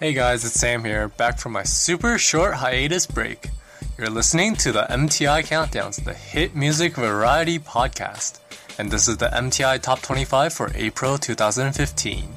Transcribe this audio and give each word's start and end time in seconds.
Hey 0.00 0.14
guys, 0.14 0.46
it's 0.46 0.54
Sam 0.54 0.82
here, 0.82 1.08
back 1.08 1.38
from 1.38 1.52
my 1.52 1.62
super 1.62 2.16
short 2.16 2.54
hiatus 2.54 3.06
break. 3.06 3.50
You're 3.98 4.08
listening 4.08 4.56
to 4.56 4.72
the 4.72 4.86
MTI 4.88 5.42
Countdowns, 5.42 6.02
the 6.02 6.14
hit 6.14 6.56
music 6.56 6.94
variety 6.94 7.58
podcast, 7.58 8.40
and 8.78 8.90
this 8.90 9.08
is 9.08 9.18
the 9.18 9.26
MTI 9.26 9.82
Top 9.82 10.00
25 10.00 10.54
for 10.54 10.70
April 10.74 11.18
2015. 11.18 12.30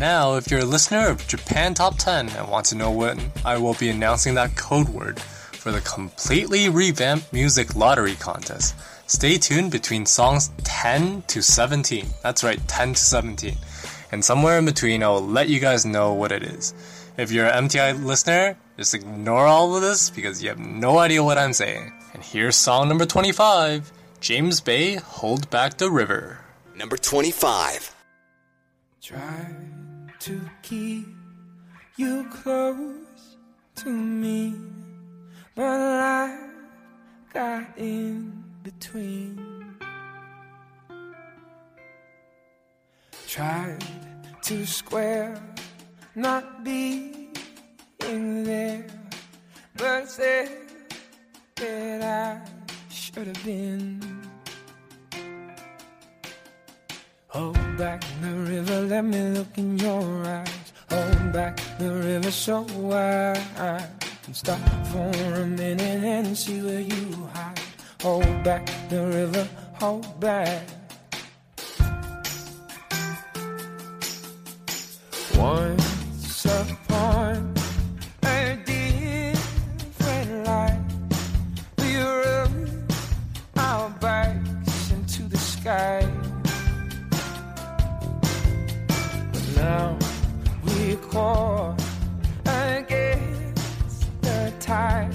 Now, 0.00 0.34
if 0.34 0.50
you're 0.50 0.62
a 0.62 0.64
listener 0.64 1.06
of 1.06 1.24
Japan 1.28 1.74
Top 1.74 1.96
10 1.96 2.30
and 2.30 2.48
want 2.48 2.66
to 2.66 2.74
know 2.74 2.90
when 2.90 3.20
I 3.44 3.56
will 3.58 3.74
be 3.74 3.90
announcing 3.90 4.34
that 4.34 4.56
code 4.56 4.88
word 4.88 5.20
for 5.20 5.70
the 5.70 5.82
completely 5.82 6.68
revamped 6.68 7.32
music 7.32 7.76
lottery 7.76 8.16
contest, 8.16 8.74
stay 9.06 9.38
tuned 9.38 9.70
between 9.70 10.06
songs 10.06 10.50
10 10.64 11.22
to 11.28 11.40
17. 11.40 12.06
That's 12.24 12.42
right, 12.42 12.58
10 12.66 12.94
to 12.94 13.00
17 13.00 13.56
and 14.12 14.24
somewhere 14.24 14.58
in 14.58 14.64
between, 14.64 15.02
I 15.02 15.08
will 15.08 15.26
let 15.26 15.48
you 15.48 15.60
guys 15.60 15.86
know 15.86 16.12
what 16.12 16.32
it 16.32 16.42
is. 16.42 16.74
If 17.16 17.30
you're 17.30 17.46
an 17.46 17.68
MTI 17.68 18.04
listener, 18.04 18.56
just 18.76 18.94
ignore 18.94 19.46
all 19.46 19.76
of 19.76 19.82
this 19.82 20.10
because 20.10 20.42
you 20.42 20.48
have 20.48 20.58
no 20.58 20.98
idea 20.98 21.22
what 21.22 21.38
I'm 21.38 21.52
saying. 21.52 21.92
And 22.14 22.22
here's 22.22 22.56
song 22.56 22.88
number 22.88 23.06
25 23.06 23.92
James 24.20 24.60
Bay, 24.60 24.96
Hold 24.96 25.48
Back 25.50 25.78
the 25.78 25.90
River. 25.90 26.40
Number 26.74 26.96
25. 26.96 27.94
Try 29.02 29.54
to 30.20 30.40
keep 30.62 31.06
you 31.96 32.26
close 32.30 33.36
to 33.76 33.90
me, 33.90 34.54
but 35.54 35.62
life 35.62 36.40
got 37.32 37.66
in 37.76 38.44
between. 38.62 39.76
Tried 43.26 43.84
to 44.42 44.66
square 44.66 45.40
not 46.14 46.64
being 46.64 47.32
there, 47.98 48.84
but 49.76 50.08
said 50.08 50.50
that 51.56 52.02
I 52.02 52.40
should 52.90 53.26
have 53.26 53.44
been. 53.44 54.00
Hold 57.28 57.76
back 57.78 58.02
the 58.22 58.30
river, 58.30 58.80
let 58.82 59.04
me 59.04 59.20
look 59.30 59.56
in 59.56 59.78
your 59.78 60.24
eyes. 60.26 60.72
Hold 60.90 61.32
back 61.32 61.60
the 61.78 61.92
river 61.92 62.30
so 62.30 62.66
I 62.92 63.86
can 64.24 64.34
stop 64.34 64.58
for 64.86 65.10
a 65.42 65.46
minute 65.46 66.02
and 66.02 66.36
see 66.36 66.60
where 66.60 66.80
you 66.80 67.28
hide. 67.32 67.60
Hold 68.02 68.42
back 68.42 68.66
the 68.88 69.06
river, 69.06 69.48
hold 69.74 70.18
back. 70.18 70.79
Once 75.40 76.44
upon 76.44 77.54
a 78.24 78.58
different 78.66 80.46
life, 80.46 80.78
we 81.78 81.96
rode 81.96 82.92
our 83.56 83.88
bikes 84.00 84.90
into 84.90 85.22
the 85.22 85.38
sky. 85.38 86.06
But 89.32 89.46
now 89.56 89.98
we 90.62 90.96
against 92.44 94.20
the 94.20 94.52
tide. 94.60 95.10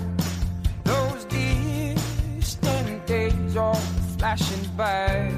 Those 0.85 1.25
distant 1.25 3.05
days 3.05 3.55
all 3.55 3.75
flashing 4.17 4.67
by. 4.75 5.34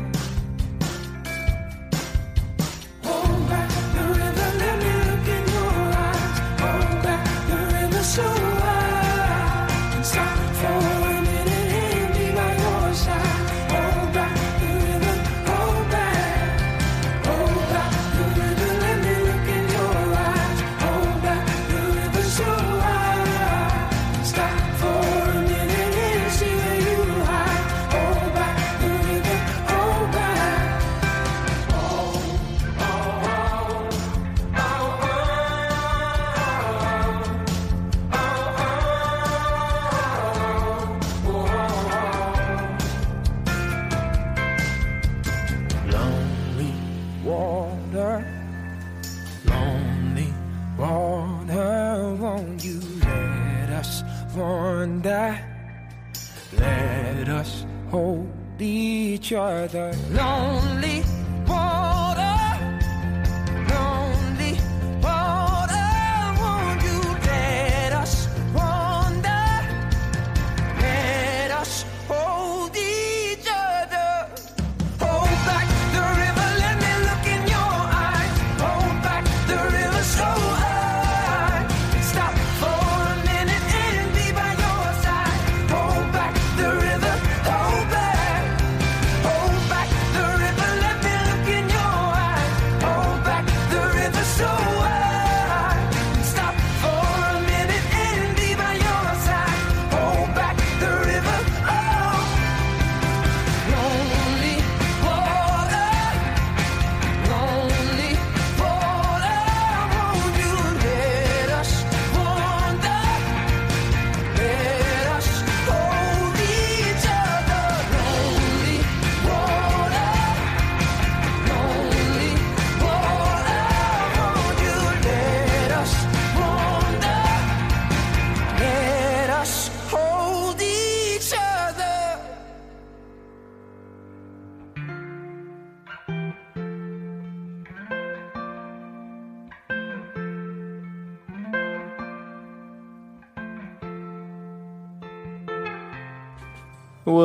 Other. 59.68 59.92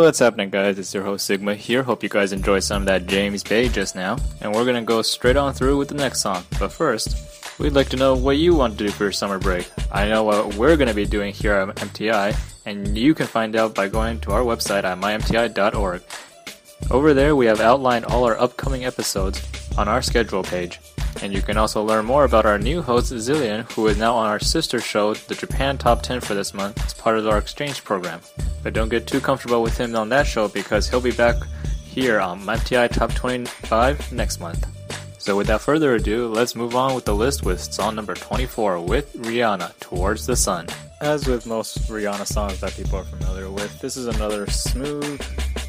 What's 0.02 0.18
happening, 0.18 0.50
guys? 0.50 0.80
It's 0.80 0.92
your 0.92 1.04
host 1.04 1.24
Sigma 1.24 1.54
here. 1.54 1.84
Hope 1.84 2.02
you 2.02 2.08
guys 2.08 2.32
enjoyed 2.32 2.64
some 2.64 2.82
of 2.82 2.86
that 2.86 3.06
James 3.06 3.44
Bay 3.44 3.68
just 3.68 3.94
now. 3.94 4.18
And 4.40 4.52
we're 4.52 4.64
gonna 4.64 4.82
go 4.82 5.00
straight 5.00 5.36
on 5.36 5.54
through 5.54 5.78
with 5.78 5.88
the 5.88 5.94
next 5.94 6.22
song. 6.22 6.44
But 6.58 6.72
first, 6.72 7.16
We'd 7.58 7.74
like 7.74 7.90
to 7.90 7.96
know 7.96 8.16
what 8.16 8.38
you 8.38 8.54
want 8.56 8.76
to 8.76 8.86
do 8.86 8.90
for 8.90 9.04
your 9.04 9.12
summer 9.12 9.38
break. 9.38 9.70
I 9.92 10.08
know 10.08 10.24
what 10.24 10.54
we're 10.54 10.76
to 10.76 10.94
be 10.94 11.04
doing 11.04 11.32
here 11.32 11.52
at 11.52 11.68
MTI, 11.76 12.34
and 12.66 12.98
you 12.98 13.14
can 13.14 13.28
find 13.28 13.54
out 13.54 13.74
by 13.74 13.86
going 13.86 14.18
to 14.20 14.32
our 14.32 14.40
website 14.40 14.84
at 14.84 14.98
mymti.org. 14.98 16.02
Over 16.90 17.14
there, 17.14 17.36
we 17.36 17.46
have 17.46 17.60
outlined 17.60 18.06
all 18.06 18.24
our 18.24 18.36
upcoming 18.40 18.84
episodes 18.84 19.46
on 19.78 19.86
our 19.86 20.02
schedule 20.02 20.42
page. 20.42 20.80
And 21.22 21.32
you 21.32 21.40
can 21.40 21.56
also 21.56 21.84
learn 21.84 22.04
more 22.04 22.24
about 22.24 22.46
our 22.46 22.58
new 22.58 22.82
host, 22.82 23.12
Zillion, 23.12 23.70
who 23.72 23.86
is 23.86 23.96
now 23.96 24.16
on 24.16 24.26
our 24.26 24.40
sister 24.40 24.80
show, 24.80 25.14
the 25.14 25.36
Japan 25.36 25.78
Top 25.78 26.02
10 26.02 26.20
for 26.20 26.34
this 26.34 26.52
month, 26.52 26.84
as 26.84 26.92
part 26.92 27.16
of 27.16 27.28
our 27.28 27.38
exchange 27.38 27.84
program. 27.84 28.20
But 28.64 28.72
don't 28.72 28.88
get 28.88 29.06
too 29.06 29.20
comfortable 29.20 29.62
with 29.62 29.78
him 29.78 29.94
on 29.94 30.08
that 30.08 30.26
show 30.26 30.48
because 30.48 30.88
he'll 30.90 31.00
be 31.00 31.12
back 31.12 31.36
here 31.84 32.18
on 32.18 32.40
MTI 32.40 32.90
Top 32.90 33.14
25 33.14 34.12
next 34.12 34.40
month. 34.40 34.66
So 35.18 35.36
without 35.36 35.60
further 35.60 35.94
ado, 35.94 36.26
let's 36.26 36.56
move 36.56 36.74
on 36.74 36.96
with 36.96 37.04
the 37.04 37.14
list 37.14 37.44
with 37.44 37.60
song 37.60 37.94
number 37.94 38.14
24 38.14 38.80
with 38.80 39.12
Rihanna, 39.14 39.78
Towards 39.78 40.26
the 40.26 40.34
Sun. 40.34 40.66
As 41.00 41.28
with 41.28 41.46
most 41.46 41.88
Rihanna 41.88 42.26
songs 42.26 42.58
that 42.60 42.74
people 42.74 42.98
are 42.98 43.04
familiar 43.04 43.48
with, 43.48 43.80
this 43.80 43.96
is 43.96 44.08
another 44.08 44.48
smooth, 44.48 45.22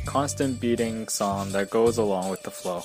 constant 0.07 0.59
beating 0.59 1.07
song 1.07 1.51
that 1.51 1.69
goes 1.69 1.99
along 1.99 2.31
with 2.31 2.41
the 2.41 2.49
flow. 2.49 2.81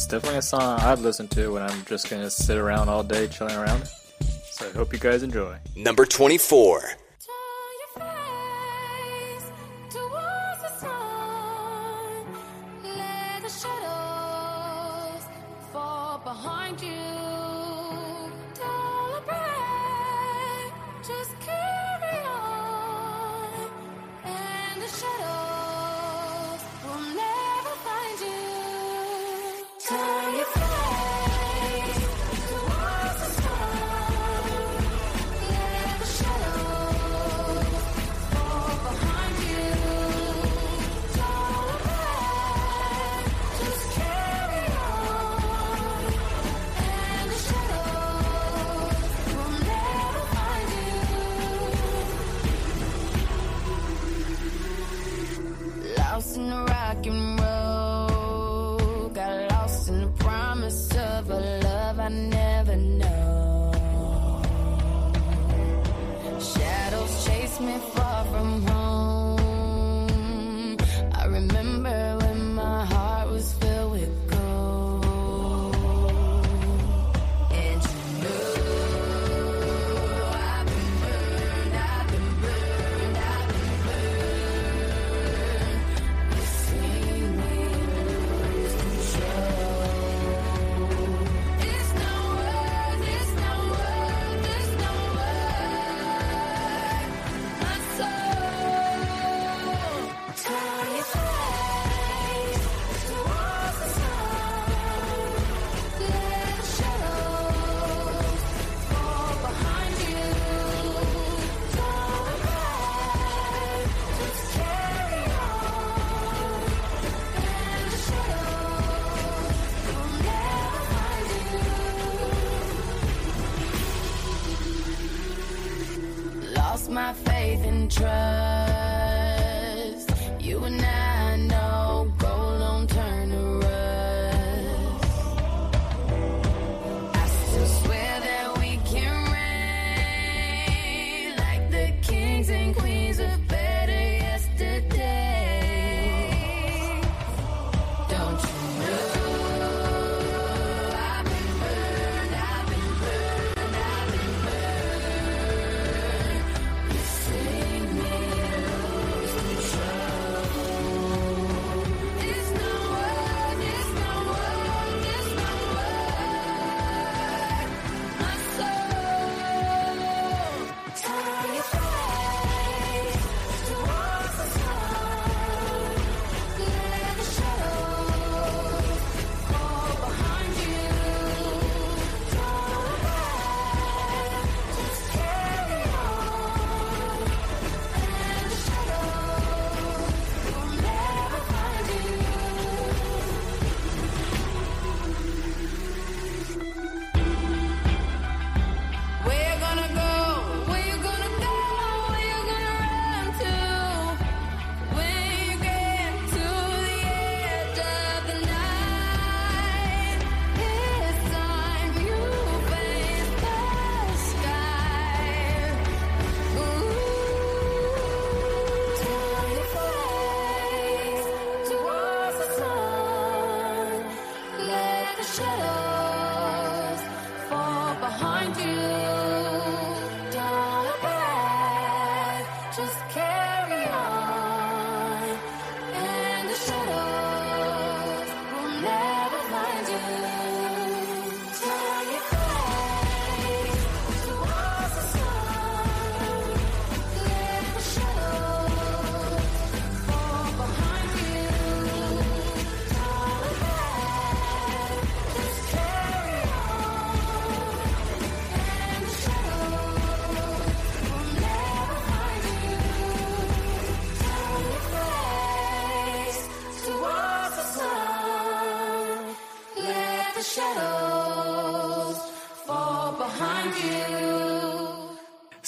It's 0.00 0.06
definitely 0.06 0.38
a 0.38 0.42
song 0.42 0.80
I'd 0.80 0.98
listen 1.00 1.28
to 1.28 1.52
when 1.52 1.62
I'm 1.62 1.84
just 1.84 2.08
gonna 2.08 2.30
sit 2.30 2.56
around 2.56 2.88
all 2.88 3.02
day 3.02 3.28
chilling 3.28 3.54
around. 3.54 3.86
So 4.50 4.66
I 4.66 4.72
hope 4.72 4.94
you 4.94 4.98
guys 4.98 5.22
enjoy. 5.22 5.58
Number 5.76 6.06
24. 6.06 6.80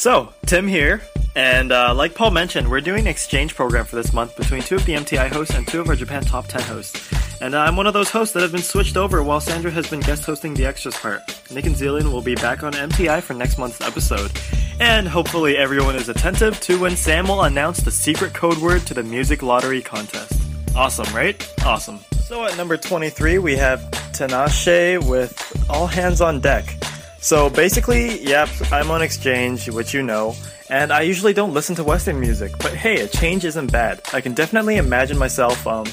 So, 0.03 0.35
Tim 0.47 0.67
here, 0.67 1.01
and 1.37 1.71
uh, 1.71 1.95
like 1.95 2.17
Paul 2.17 2.33
mentioned, 2.33 2.69
we're 2.69 2.81
doing 2.81 3.03
an 3.03 3.07
exchange 3.07 3.55
program 3.55 3.85
for 3.85 3.95
this 3.95 4.13
month 4.13 4.35
between 4.37 4.61
two 4.61 4.75
of 4.75 4.85
the 4.85 4.95
MTI 4.95 5.29
hosts 5.29 5.55
and 5.55 5.65
two 5.65 5.81
of 5.81 5.89
our 5.89 5.95
Japan 5.95 6.25
Top 6.25 6.49
10 6.49 6.61
hosts. 6.63 7.41
And 7.41 7.55
I'm 7.55 7.77
one 7.77 7.87
of 7.87 7.93
those 7.95 8.11
hosts 8.11 8.35
that 8.35 8.43
have 8.43 8.51
been 8.51 8.63
switched 8.63 8.97
over 8.97 9.23
while 9.23 9.39
Sandra 9.39 9.71
has 9.71 9.89
been 9.89 10.01
guest 10.01 10.25
hosting 10.25 10.55
the 10.55 10.67
extras 10.67 10.97
part. 10.97 11.21
Nick 11.53 11.67
and 11.67 11.77
Zillion 11.77 12.11
will 12.11 12.21
be 12.21 12.35
back 12.35 12.65
on 12.65 12.73
MTI 12.73 13.23
for 13.23 13.35
next 13.35 13.59
month's 13.59 13.81
episode. 13.81 14.33
And 14.81 15.07
hopefully 15.07 15.57
everyone 15.57 15.95
is 15.95 16.09
attentive 16.09 16.59
to 16.63 16.81
when 16.81 16.97
Sam 16.97 17.29
will 17.29 17.45
announce 17.45 17.79
the 17.79 17.93
secret 17.93 18.35
code 18.35 18.59
word 18.59 18.85
to 18.89 18.95
the 18.95 19.05
music 19.05 19.41
lottery 19.41 19.83
contest. 19.83 20.33
Awesome, 20.75 21.15
right? 21.15 21.49
Awesome. 21.65 22.01
So 22.25 22.45
at 22.45 22.57
number 22.57 22.77
23, 22.77 23.39
we 23.39 23.55
have 23.55 23.79
Tinashe 24.11 25.09
with 25.09 25.71
All 25.71 25.87
Hands 25.87 26.21
on 26.21 26.41
Deck. 26.41 26.82
So 27.23 27.49
basically, 27.49 28.21
yep, 28.23 28.49
I'm 28.73 28.91
on 28.91 29.01
exchange, 29.01 29.71
which 29.71 29.95
you 29.95 30.03
know, 30.03 30.35
and 30.69 30.93
I 30.93 31.03
usually 31.03 31.33
don't 31.33 31.55
listen 31.55 31.77
to 31.77 31.85
Western 31.85 32.19
music, 32.19 32.51
but 32.59 32.75
hey, 32.75 33.01
a 33.01 33.07
change 33.07 33.45
isn't 33.45 33.71
bad. 33.71 34.01
I 34.13 34.21
can 34.21 34.35
definitely 34.35 34.77
imagine 34.77 35.17
myself, 35.17 35.65
um, 35.65 35.87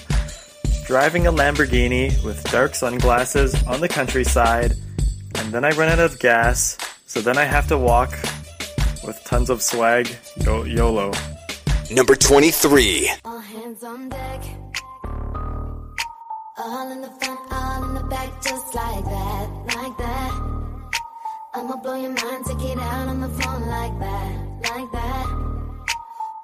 driving 0.86 1.28
a 1.28 1.32
Lamborghini 1.32 2.22
with 2.26 2.44
dark 2.52 2.74
sunglasses 2.74 3.54
on 3.68 3.80
the 3.80 3.88
countryside, 3.88 4.74
and 5.36 5.54
then 5.54 5.64
I 5.64 5.70
run 5.72 5.90
out 5.90 6.00
of 6.00 6.18
gas, 6.20 6.78
so 7.06 7.22
then 7.22 7.38
I 7.38 7.44
have 7.44 7.68
to 7.68 7.78
walk 7.78 8.10
with 9.06 9.22
tons 9.24 9.52
of 9.52 9.62
swag, 9.62 10.10
Yo- 10.38 10.64
YOLO. 10.64 11.12
Number 11.92 12.16
23. 12.16 13.12
All 13.24 13.40
hands 13.40 13.84
on 13.84 14.10
deck. 14.10 14.44
All 16.58 16.92
in 16.92 17.02
the 17.02 17.12
front, 17.22 17.40
all 17.52 17.84
in 17.84 17.94
the 17.94 18.04
back, 18.10 18.30
just 18.44 18.74
like 18.74 19.04
that, 19.06 19.50
like 19.76 19.98
that. 20.00 20.69
I'ma 21.52 21.78
blow 21.78 21.96
your 21.96 22.12
mind, 22.12 22.46
take 22.46 22.62
it 22.62 22.78
out 22.78 23.08
on 23.08 23.22
the 23.22 23.30
phone 23.30 23.68
like 23.68 24.00
that, 24.00 24.32
like 24.70 24.92
that. 24.92 25.26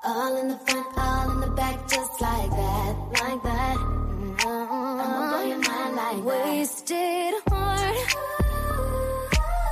All 0.03 0.37
in 0.37 0.47
the 0.47 0.57
front, 0.57 0.87
all 0.97 1.31
in 1.31 1.41
the 1.41 1.47
back, 1.55 1.87
just 1.87 2.19
like 2.21 2.49
that, 2.49 2.95
like 3.21 3.43
that. 3.43 3.77
Mm, 3.77 4.45
I'ma 4.45 5.29
blow 5.29 5.43
your 5.43 5.59
mind 5.59 5.95
like 5.95 6.17
that. 6.17 6.23
Wasted 6.23 7.33
heart. 7.49 7.95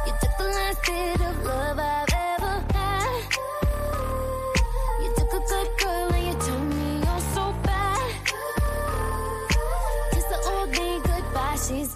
You 0.05 0.13
took 0.21 0.37
the 0.37 0.43
last 0.43 0.81
bit 0.85 1.21
of 1.21 1.43
love 1.45 1.79
I've 1.79 2.13
ever 2.13 2.65
had. 2.77 3.21
You 5.01 5.13
took 5.17 5.33
a 5.33 5.39
good 5.49 5.69
girl 5.79 6.13
and 6.13 6.27
you 6.27 6.33
turned 6.45 6.69
me 6.69 7.07
on 7.07 7.21
so 7.33 7.55
bad. 7.63 8.11
Kiss 10.11 10.25
the 10.25 10.37
old 10.53 10.69
me 10.69 10.99
goodbye, 11.03 11.57
she's 11.67 11.91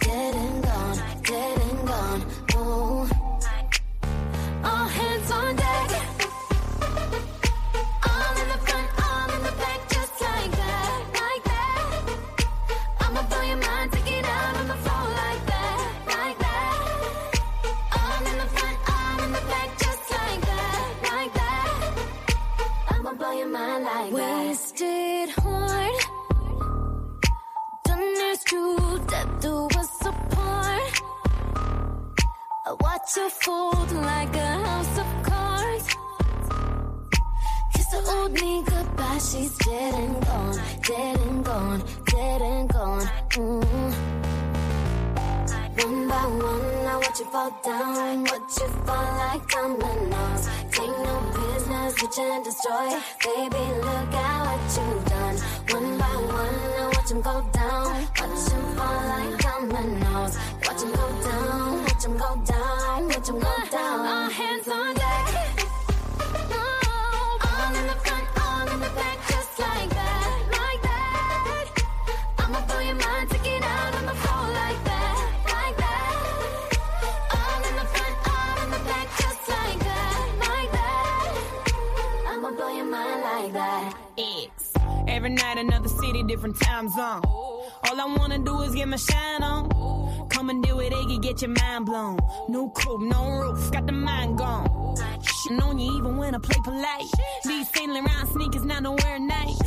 to 33.14 33.30
fold 33.30 33.92
like 33.94 34.36
a 34.36 34.46
house 34.66 35.00
of 35.00 35.17
old 38.08 38.34
me 38.34 38.64
goodbye, 38.66 39.18
she's 39.20 39.58
dead 39.58 39.94
and 39.94 40.26
gone, 40.26 40.60
dead 40.82 41.20
and 41.20 41.46
gone, 41.46 41.84
dead 42.06 42.42
and 42.42 42.70
gone. 42.70 43.06
Mm. 43.32 44.28
One 45.78 46.08
by 46.08 46.26
one, 46.26 46.88
I 46.88 46.96
watch 46.98 47.20
you 47.20 47.26
fall 47.26 47.52
down, 47.64 48.24
watch 48.24 48.58
you 48.60 48.68
fall 48.86 49.10
like 49.22 49.48
dominoes. 49.50 50.50
Take 50.72 50.98
no 51.06 51.16
business, 51.36 52.02
reach 52.02 52.20
and 52.20 52.44
destroy. 52.44 52.90
Baby, 53.24 53.64
look 53.86 54.14
at 54.14 54.46
what 54.46 54.62
you've 54.76 55.06
done. 55.06 55.38
One 55.70 55.98
by 56.00 56.16
one, 56.34 56.60
I 56.82 56.92
watch 56.96 57.12
him 57.12 57.22
go 57.22 57.46
down, 57.54 57.86
watch 58.20 58.52
him 58.52 58.64
fall 58.76 59.02
like 59.12 59.38
dominoes. 59.40 60.38
Watch 60.66 60.82
him 60.82 60.92
go 60.92 61.08
down, 61.24 61.84
watch 61.84 62.06
him 62.06 62.18
go 62.18 62.42
down, 62.46 63.08
watch 63.08 63.30
him 63.30 63.40
go 63.40 63.56
down. 63.72 64.00
All 64.08 64.30
hands 64.30 64.68
on 64.68 64.96
deck. 64.96 65.27
It's 84.18 84.74
every 85.08 85.32
night 85.32 85.58
another 85.58 85.90
city, 85.90 86.22
different 86.22 86.60
time 86.62 86.90
zone. 86.90 87.24
All 87.26 88.00
I 88.00 88.06
wanna 88.06 88.38
do 88.38 88.62
is 88.62 88.76
get 88.76 88.88
my 88.88 88.98
shine 88.98 89.42
on. 89.42 90.30
Come 90.30 90.52
and 90.52 90.64
do 90.64 90.80
it, 90.80 90.94
Iggy, 90.94 91.20
get 91.22 91.42
your 91.42 91.56
mind 91.60 91.88
blown. 91.88 92.20
No 92.50 92.70
coupe, 92.70 93.02
no 93.02 93.30
roof, 93.40 93.72
got 93.72 93.88
the 93.88 93.94
mind 93.94 94.38
gone. 94.38 94.68
Shitting 95.22 95.64
on 95.64 95.80
you 95.80 95.98
even 95.98 96.18
when 96.18 96.36
I 96.36 96.38
play 96.38 96.62
polite. 96.64 97.10
These 97.46 97.70
sailing 97.72 98.06
around 98.06 98.28
sneakers, 98.28 98.64
not 98.64 98.84
nowhere 98.84 99.20
nice. 99.20 99.60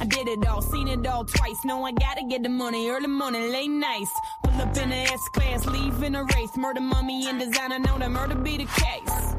I 0.00 0.04
did 0.06 0.26
it 0.26 0.44
all, 0.44 0.60
seen 0.62 0.88
it 0.88 1.06
all 1.06 1.24
twice. 1.24 1.58
No, 1.64 1.84
I 1.84 1.92
gotta 1.92 2.24
get 2.24 2.42
the 2.42 2.48
money, 2.48 2.88
early 2.88 3.06
morning, 3.06 3.52
late 3.52 3.70
nights. 3.70 4.10
Pull 4.42 4.60
up 4.60 4.76
in 4.76 4.88
the 4.88 4.96
S 4.96 5.28
class, 5.32 5.66
leave 5.66 6.02
in 6.02 6.16
a 6.16 6.24
race. 6.24 6.56
Murder, 6.56 6.80
mummy, 6.80 7.28
and 7.28 7.38
designer, 7.38 7.78
know 7.78 7.96
that 7.98 8.10
murder 8.10 8.34
be 8.34 8.56
the 8.56 8.64
case. 8.64 9.35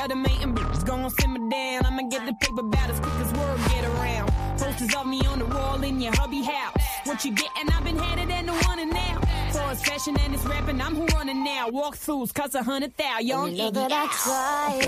Tell 0.00 0.08
the 0.08 0.16
mating 0.16 0.54
bitches, 0.54 0.82
gon' 0.86 1.10
simmer 1.10 1.50
down. 1.50 1.84
I'ma 1.84 2.08
get 2.08 2.24
the 2.24 2.32
paper 2.32 2.60
about 2.60 2.88
as 2.88 2.98
quick 3.00 3.12
as 3.16 3.30
word 3.34 3.58
get 3.68 3.84
around. 3.84 4.29
Posters 4.60 4.94
of 4.94 5.06
me 5.06 5.24
on 5.26 5.38
the 5.38 5.46
wall 5.46 5.82
in 5.82 5.98
your 6.02 6.14
hubby 6.16 6.42
house. 6.42 6.74
What 7.04 7.24
you 7.24 7.32
gettin'? 7.32 7.70
I've 7.70 7.82
been 7.82 7.96
headed 7.96 8.30
and 8.30 8.46
the 8.46 8.52
one 8.52 8.78
and 8.78 8.92
now. 8.92 9.18
For 9.52 9.72
it's 9.72 9.82
fashion 9.82 10.14
and 10.20 10.34
it's 10.34 10.44
rapping, 10.44 10.82
I'm 10.82 10.94
who 10.94 11.06
running 11.16 11.42
now. 11.42 11.70
Walkthroughs, 11.70 12.34
cost 12.34 12.54
a 12.54 12.62
hundred 12.62 12.94
thou, 12.98 13.20
young 13.20 13.52
You 13.52 13.56
know 13.56 13.70
that 13.70 13.90
I 13.90 14.06
tried, 14.22 14.86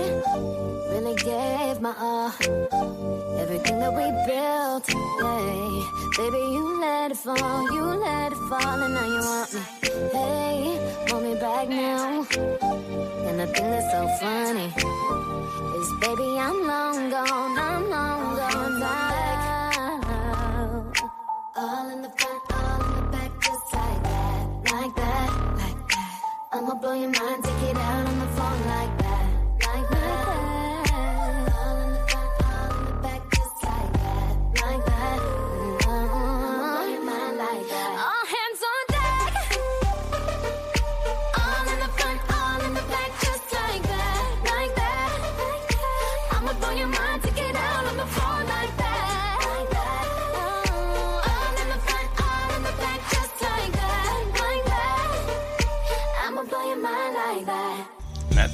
really 0.91 1.15
gave 1.15 1.81
my 1.81 1.95
all. 1.97 2.31
Everything 3.39 3.79
that 3.79 3.93
we 3.99 4.05
built, 4.29 4.87
yeah. 4.89 5.73
Baby, 6.17 6.37
you 6.53 6.79
let 6.79 7.09
it 7.09 7.17
fall, 7.17 7.63
you 7.73 7.83
let 7.83 8.31
it 8.31 8.37
fall, 8.49 8.79
and 8.83 8.93
now 8.93 9.07
you 9.07 9.21
want 9.25 9.53
me. 9.55 9.61
Hey, 10.13 11.11
want 11.11 11.25
me 11.25 11.33
back 11.39 11.67
now. 11.67 12.27
And 13.27 13.39
the 13.39 13.47
thing 13.47 13.71
that's 13.71 13.91
so 13.91 14.07
funny 14.21 14.71
is, 15.79 15.89
baby, 15.99 16.37
I'm 16.37 16.67
long 16.67 17.09
gone, 17.09 17.57
I'm 17.57 17.89
long 17.89 18.35
gone 18.35 18.79
now. 18.79 19.32
All 21.65 21.89
in 21.91 22.01
the 22.01 22.09
front, 22.09 22.43
all 22.51 22.83
in 22.83 22.95
the 22.95 23.01
back, 23.09 23.31
just 23.41 23.73
like 23.73 24.03
that, 24.03 24.47
like 24.73 24.95
that, 24.97 25.29
like 25.55 25.89
that. 25.91 26.21
I'ma 26.51 26.73
blow 26.75 26.91
your 26.91 27.09
mind, 27.09 27.41
take 27.41 27.69
it 27.69 27.77
out 27.77 28.05
on 28.05 28.19
the 28.19 28.27
phone 28.35 28.67
like 28.67 28.97
that, 28.97 29.32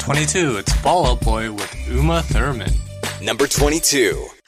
22, 0.10 0.58
it's 0.58 0.74
Fall 0.78 1.06
Out 1.06 1.22
Boy 1.22 1.52
with 1.52 1.88
Uma 1.88 2.24
Thurman. 2.24 2.74
Number 3.22 3.46
22. 3.46 4.39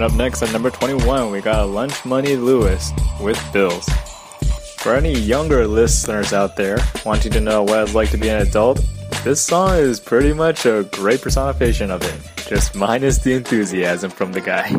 Coming 0.00 0.14
up 0.14 0.18
next 0.18 0.40
at 0.40 0.50
number 0.50 0.70
21, 0.70 1.30
we 1.30 1.42
got 1.42 1.68
Lunch 1.68 2.06
Money 2.06 2.34
Lewis 2.34 2.90
with 3.20 3.38
Bills. 3.52 3.86
For 4.78 4.94
any 4.94 5.12
younger 5.12 5.66
listeners 5.66 6.32
out 6.32 6.56
there 6.56 6.78
wanting 7.04 7.32
to 7.32 7.40
know 7.40 7.62
what 7.62 7.82
it's 7.82 7.94
like 7.94 8.08
to 8.12 8.16
be 8.16 8.30
an 8.30 8.40
adult, 8.40 8.82
this 9.24 9.42
song 9.42 9.74
is 9.74 10.00
pretty 10.00 10.32
much 10.32 10.64
a 10.64 10.88
great 10.92 11.20
personification 11.20 11.90
of 11.90 12.02
it, 12.02 12.18
just 12.48 12.74
minus 12.74 13.18
the 13.18 13.34
enthusiasm 13.34 14.10
from 14.10 14.32
the 14.32 14.40
guy. 14.40 14.74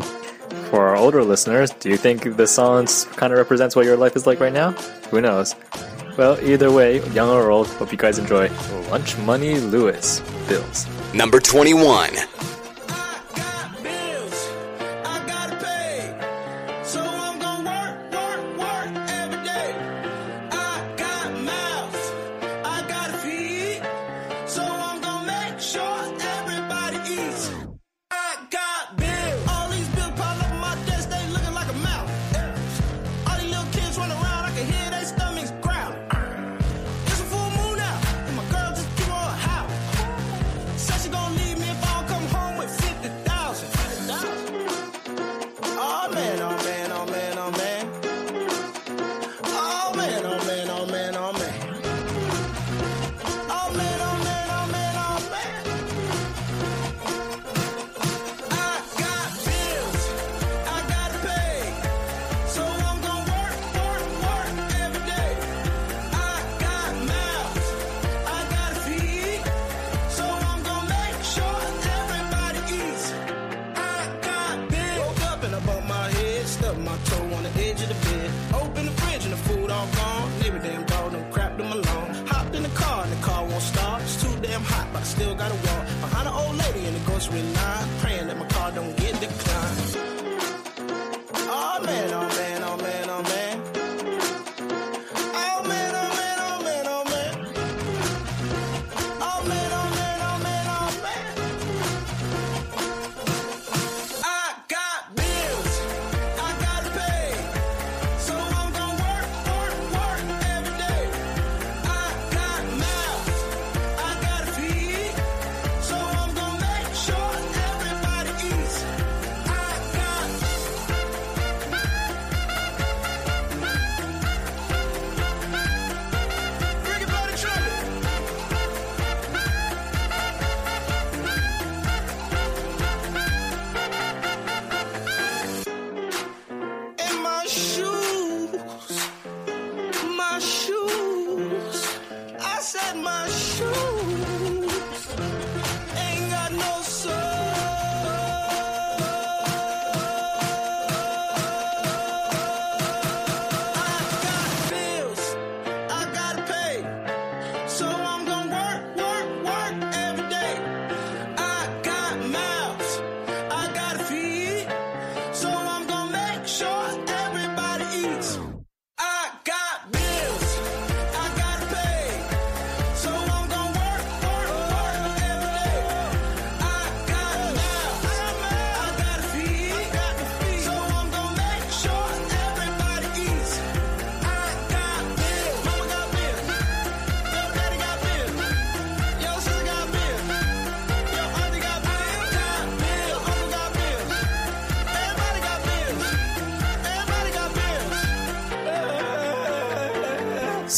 For 0.70 0.88
our 0.88 0.96
older 0.96 1.22
listeners, 1.22 1.70
do 1.70 1.88
you 1.88 1.96
think 1.96 2.36
the 2.36 2.48
song 2.48 2.88
kind 3.14 3.32
of 3.32 3.38
represents 3.38 3.76
what 3.76 3.84
your 3.84 3.96
life 3.96 4.16
is 4.16 4.26
like 4.26 4.40
right 4.40 4.52
now? 4.52 4.72
Who 5.12 5.20
knows? 5.20 5.54
Well, 6.18 6.36
either 6.44 6.72
way, 6.72 7.00
young 7.10 7.30
or 7.30 7.48
old, 7.48 7.68
hope 7.68 7.92
you 7.92 7.96
guys 7.96 8.18
enjoy 8.18 8.50
Lunch 8.90 9.16
Money 9.18 9.60
Lewis 9.60 10.18
Bills. 10.48 10.88
Number 11.14 11.38
21. 11.38 12.10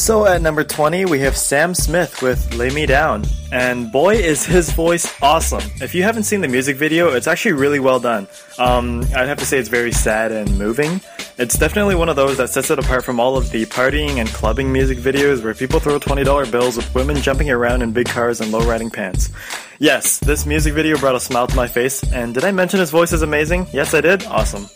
So 0.05 0.27
at 0.27 0.43
number 0.43 0.63
20, 0.63 1.05
we 1.05 1.21
have 1.21 1.35
Sam 1.35 1.73
Smith 1.73 2.21
with 2.21 2.53
Lay 2.53 2.69
Me 2.69 2.85
Down. 2.85 3.25
And 3.51 3.91
boy, 3.91 4.13
is 4.13 4.45
his 4.45 4.69
voice 4.69 5.11
awesome. 5.19 5.63
If 5.81 5.95
you 5.95 6.03
haven't 6.03 6.25
seen 6.25 6.41
the 6.41 6.47
music 6.47 6.75
video, 6.75 7.15
it's 7.15 7.25
actually 7.25 7.53
really 7.53 7.79
well 7.79 7.99
done. 7.99 8.27
Um, 8.59 9.01
I'd 9.15 9.27
have 9.27 9.39
to 9.39 9.47
say 9.47 9.57
it's 9.57 9.67
very 9.67 9.91
sad 9.91 10.31
and 10.31 10.59
moving. 10.59 11.01
It's 11.39 11.57
definitely 11.57 11.95
one 11.95 12.07
of 12.07 12.15
those 12.15 12.37
that 12.37 12.51
sets 12.51 12.69
it 12.69 12.77
apart 12.77 13.03
from 13.03 13.19
all 13.19 13.35
of 13.35 13.49
the 13.49 13.65
partying 13.65 14.17
and 14.17 14.29
clubbing 14.29 14.71
music 14.71 14.99
videos 14.99 15.43
where 15.43 15.55
people 15.55 15.79
throw 15.79 15.99
$20 15.99 16.51
bills 16.51 16.77
with 16.77 16.93
women 16.93 17.15
jumping 17.15 17.49
around 17.49 17.81
in 17.81 17.91
big 17.91 18.05
cars 18.07 18.41
and 18.41 18.51
low 18.51 18.63
riding 18.63 18.91
pants. 18.91 19.31
Yes, 19.79 20.19
this 20.19 20.45
music 20.45 20.75
video 20.75 20.99
brought 20.99 21.15
a 21.15 21.19
smile 21.19 21.47
to 21.47 21.55
my 21.55 21.65
face. 21.65 22.03
And 22.13 22.31
did 22.35 22.43
I 22.43 22.51
mention 22.51 22.79
his 22.79 22.91
voice 22.91 23.11
is 23.11 23.23
amazing? 23.23 23.65
Yes, 23.73 23.95
I 23.95 24.01
did. 24.01 24.23
Awesome. 24.25 24.69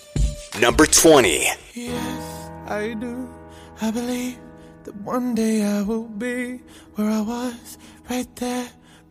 Number 0.60 0.88
20. 0.88 1.46
Yes, 1.76 2.50
I 2.65 2.96
do. 2.96 3.30
I 3.80 3.92
believe 3.92 4.39
that 4.89 5.02
one 5.04 5.36
day 5.36 5.63
I 5.63 5.84
will 5.84 6.08
be 6.08 6.62
where 6.95 7.10
I 7.10 7.21
was, 7.21 7.78
right 8.10 8.36
there, 8.38 8.67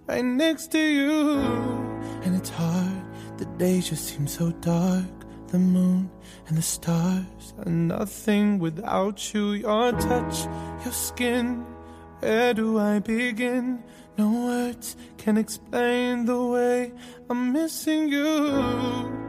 right 0.08 0.24
next 0.24 0.72
to 0.72 0.78
you. 0.78 1.38
And 2.24 2.34
it's 2.34 2.48
hard, 2.48 3.04
the 3.38 3.44
days 3.58 3.88
just 3.88 4.08
seem 4.08 4.26
so 4.26 4.50
dark. 4.50 5.04
The 5.48 5.58
moon 5.58 6.10
and 6.48 6.58
the 6.58 6.62
stars 6.62 7.54
are 7.64 7.70
nothing 7.70 8.58
without 8.58 9.32
you. 9.32 9.52
Your 9.52 9.92
touch, 9.92 10.46
your 10.84 10.92
skin, 10.92 11.64
where 12.18 12.52
do 12.54 12.78
I 12.78 12.98
begin? 12.98 13.82
No 14.18 14.30
words 14.46 14.96
can 15.16 15.38
explain 15.38 16.24
the 16.24 16.42
way 16.42 16.92
I'm 17.30 17.52
missing 17.52 18.08
you 18.08 18.34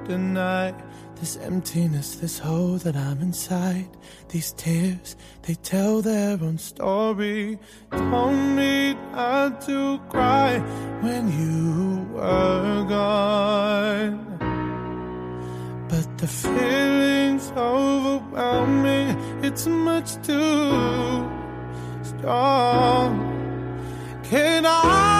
tonight. 0.08 0.76
This 1.20 1.36
emptiness, 1.36 2.16
this 2.16 2.40
hole 2.40 2.78
that 2.78 2.96
I'm 2.96 3.20
inside. 3.20 3.90
These 4.30 4.54
tears, 4.54 5.18
they 5.42 5.56
tell 5.56 6.02
their 6.02 6.42
own 6.42 6.58
story. 6.58 7.60
Don't 7.92 8.56
need 8.56 8.96
not 9.12 9.60
to 9.68 10.00
cry 10.08 10.60
when 11.02 11.28
you 11.38 12.08
were 12.14 12.86
gone. 12.88 14.38
But 15.90 16.18
the 16.20 16.28
feelings 16.28 17.52
overwhelm 17.58 18.84
me. 18.84 19.14
It's 19.46 19.68
much 19.68 20.16
too 20.26 21.30
strong. 22.02 23.12
Can 24.24 24.66
I 24.66 25.19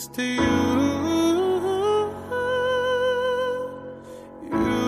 next 0.00 0.14
to 0.14 0.22
you. 0.22 0.40
you. 4.50 4.80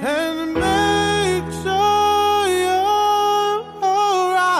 And 0.00 0.54
make 0.54 1.48
sure 1.62 2.48
you're 2.48 3.62
alright. 3.84 4.58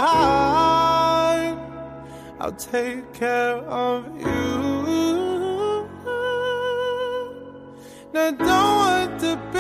I'll 2.38 2.52
take 2.52 3.12
care 3.12 3.56
of 3.66 4.04
you. 4.20 4.36
Now 8.12 8.30
don't 8.30 8.76
want 8.78 9.20
to 9.20 9.36
be 9.52 9.57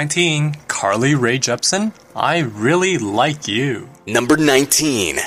19, 0.00 0.54
Carly 0.66 1.14
Rae 1.14 1.38
Jepsen, 1.38 1.92
I 2.16 2.38
Really 2.38 2.96
Like 2.96 3.46
You. 3.46 3.90
Number 4.06 4.38
19. 4.38 5.18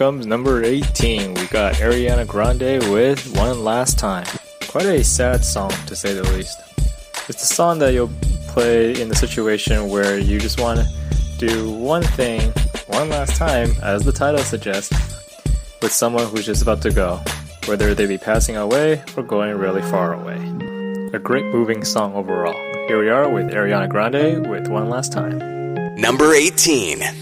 comes 0.00 0.24
number 0.26 0.64
18. 0.64 1.34
We 1.34 1.46
got 1.48 1.74
Ariana 1.74 2.26
Grande 2.26 2.82
with 2.90 3.36
One 3.36 3.62
Last 3.62 3.98
Time. 3.98 4.24
Quite 4.66 4.86
a 4.86 5.04
sad 5.04 5.44
song, 5.44 5.72
to 5.88 5.94
say 5.94 6.14
the 6.14 6.22
least. 6.32 6.58
It's 7.28 7.42
a 7.42 7.54
song 7.54 7.80
that 7.80 7.92
you'll 7.92 8.10
play 8.48 8.98
in 8.98 9.10
the 9.10 9.14
situation 9.14 9.90
where 9.90 10.18
you 10.18 10.40
just 10.40 10.58
want 10.58 10.80
to 10.80 10.86
do 11.36 11.70
one 11.70 12.02
thing 12.02 12.50
one 12.86 13.10
last 13.10 13.36
time, 13.36 13.72
as 13.82 14.02
the 14.02 14.10
title 14.10 14.40
suggests, 14.40 14.90
with 15.82 15.92
someone 15.92 16.26
who's 16.28 16.46
just 16.46 16.62
about 16.62 16.80
to 16.80 16.90
go, 16.90 17.20
whether 17.66 17.94
they 17.94 18.06
be 18.06 18.16
passing 18.16 18.56
away 18.56 19.04
or 19.18 19.22
going 19.22 19.54
really 19.58 19.82
far 19.82 20.14
away. 20.14 20.38
A 21.12 21.18
great 21.18 21.44
moving 21.44 21.84
song 21.84 22.14
overall. 22.14 22.56
Here 22.88 22.98
we 22.98 23.10
are 23.10 23.28
with 23.28 23.50
Ariana 23.50 23.90
Grande 23.90 24.48
with 24.48 24.66
One 24.66 24.88
Last 24.88 25.12
Time. 25.12 25.36
Number 25.96 26.32
18. 26.32 27.19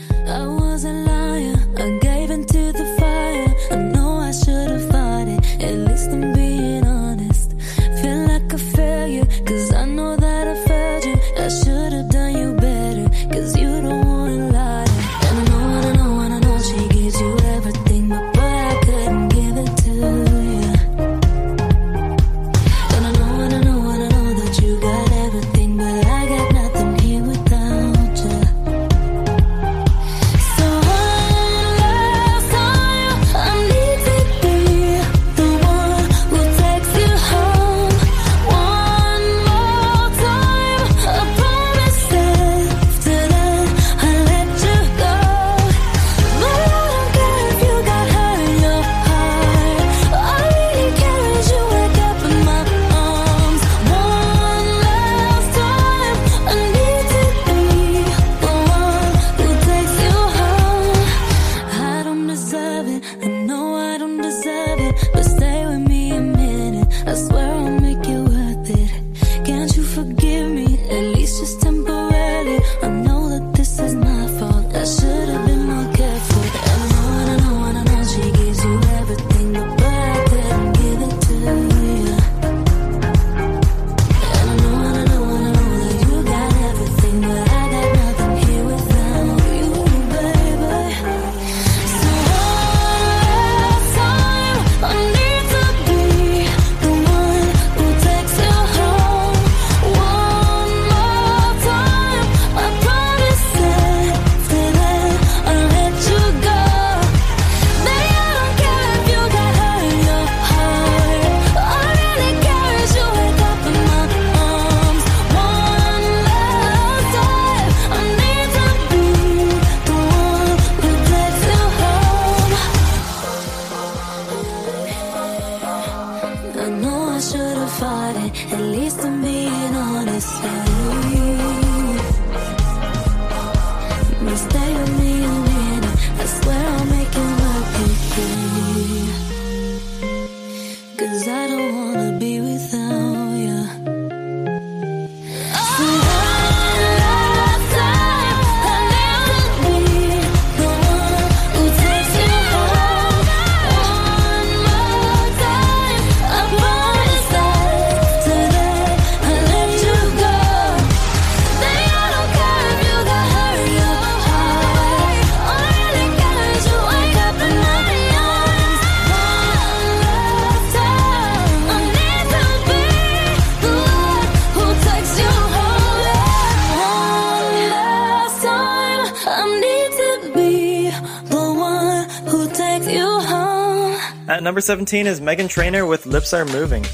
number 184.58 184.66
17 184.66 185.06
is 185.06 185.20
Meghan 185.20 185.48
Trainor 185.48 185.86
with 185.86 186.04
Lips 186.04 186.34
Are 186.34 186.44
Moving. 186.44 186.84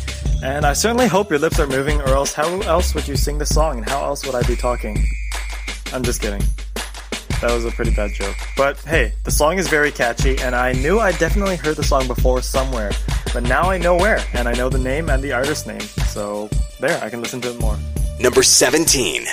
And 0.43 0.67
I 0.67 0.75
certainly 0.75 1.07
hope 1.07 1.31
your 1.31 1.39
lips 1.39 1.59
are 1.59 1.67
moving, 1.67 1.99
or 2.03 2.09
else 2.09 2.35
how 2.35 2.61
else 2.61 2.95
would 2.95 3.09
you 3.09 3.17
sing 3.17 3.39
the 3.39 3.47
song 3.47 3.79
and 3.79 3.89
how 3.89 4.05
else 4.05 4.27
would 4.27 4.35
I 4.35 4.43
be 4.43 4.55
talking? 4.55 5.03
I'm 5.91 6.03
just 6.03 6.21
kidding. 6.21 6.43
That 7.41 7.55
was 7.55 7.65
a 7.65 7.71
pretty 7.71 7.95
bad 7.95 8.11
joke. 8.13 8.37
But 8.55 8.79
hey, 8.81 9.15
the 9.23 9.31
song 9.31 9.57
is 9.57 9.67
very 9.67 9.91
catchy, 9.91 10.37
and 10.41 10.55
I 10.55 10.73
knew 10.73 11.01
I 11.01 11.13
definitely 11.13 11.57
heard 11.57 11.77
the 11.77 11.83
song 11.83 12.07
before 12.07 12.43
somewhere. 12.43 12.93
But 13.33 13.45
now 13.45 13.71
I 13.71 13.79
know 13.79 13.97
where, 13.97 14.23
and 14.35 14.47
I 14.47 14.53
know 14.53 14.69
the 14.69 14.79
name 14.79 15.09
and 15.09 15.23
the 15.23 15.33
artist 15.33 15.67
name. 15.67 15.81
So 15.81 16.51
there, 16.81 17.03
I 17.03 17.09
can 17.09 17.23
listen 17.23 17.41
to 17.41 17.51
it 17.51 17.59
more. 17.61 17.79
Number 18.21 18.43
17. 18.43 19.25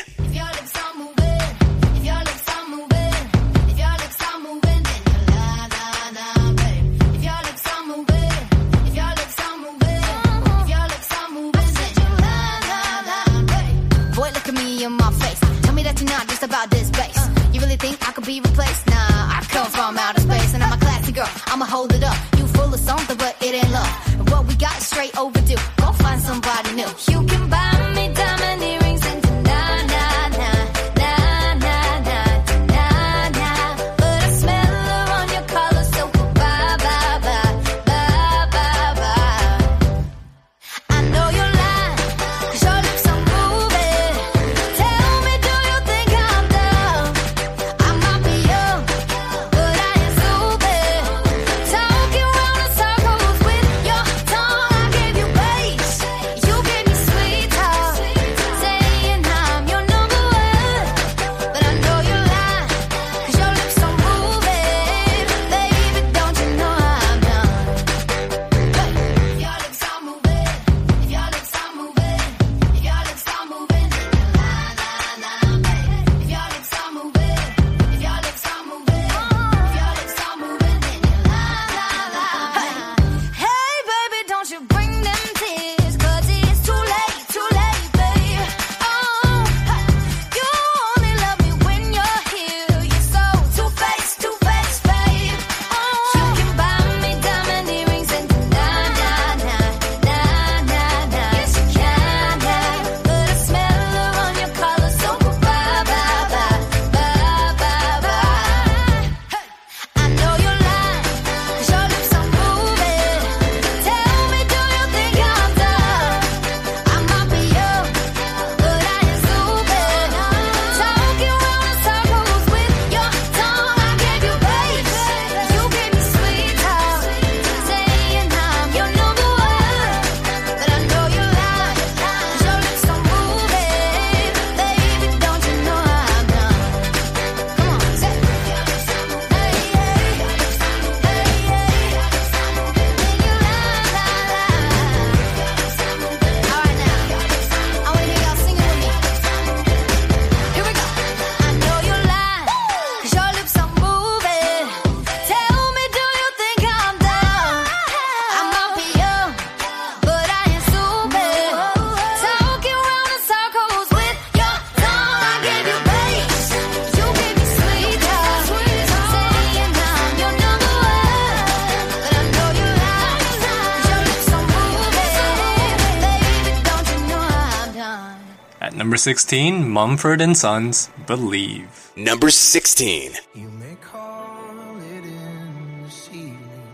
16, 179.02 179.68
Mumford 179.68 180.22
and 180.22 180.38
Sons, 180.38 180.92
Believe. 181.08 181.92
Number 181.96 182.30
16. 182.30 183.14
You 183.34 183.50
may 183.50 183.76
call 183.82 184.78
it 184.78 185.04
in 185.04 185.84
this 185.84 186.08
evening, 186.10 186.74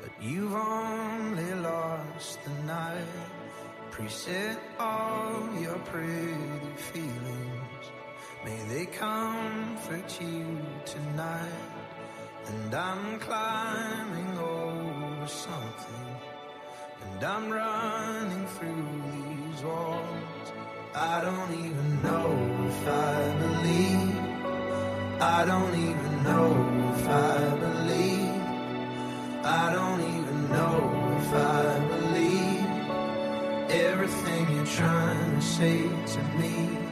but 0.00 0.10
you've 0.18 0.54
only 0.54 1.52
lost 1.56 2.38
the 2.42 2.54
night. 2.62 3.04
Preset 3.90 4.56
all 4.78 5.42
your 5.60 5.78
pretty 5.90 6.72
feelings. 6.76 7.84
May 8.42 8.58
they 8.70 8.86
comfort 8.86 10.18
you 10.18 10.58
tonight. 10.86 11.60
And 12.46 12.74
I'm 12.74 13.20
climbing 13.20 14.38
over 14.38 15.26
something. 15.26 16.16
And 17.12 17.24
I'm 17.24 17.50
running 17.50 18.46
through 18.46 18.86
these 19.12 19.62
walls. 19.62 20.25
I 20.98 21.20
don't 21.20 21.52
even 21.52 22.02
know 22.02 22.66
if 22.70 22.88
I 22.88 23.34
believe. 23.38 24.16
I 25.20 25.44
don't 25.44 25.74
even 25.74 26.22
know 26.24 26.94
if 26.94 27.06
I 27.06 27.54
believe. 27.64 28.40
I 29.44 29.72
don't 29.74 30.00
even 30.00 30.48
know 30.48 30.78
if 31.20 31.34
I 31.34 31.78
believe 31.92 32.66
everything 33.70 34.56
you're 34.56 34.64
trying 34.64 35.34
to 35.34 35.42
say 35.42 35.82
to 35.82 36.22
me. 36.38 36.85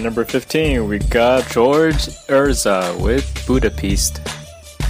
And 0.00 0.06
number 0.06 0.24
15, 0.24 0.88
we 0.88 0.98
got 0.98 1.46
George 1.50 2.08
Ezra 2.26 2.96
with 2.98 3.44
Budapest. 3.46 4.22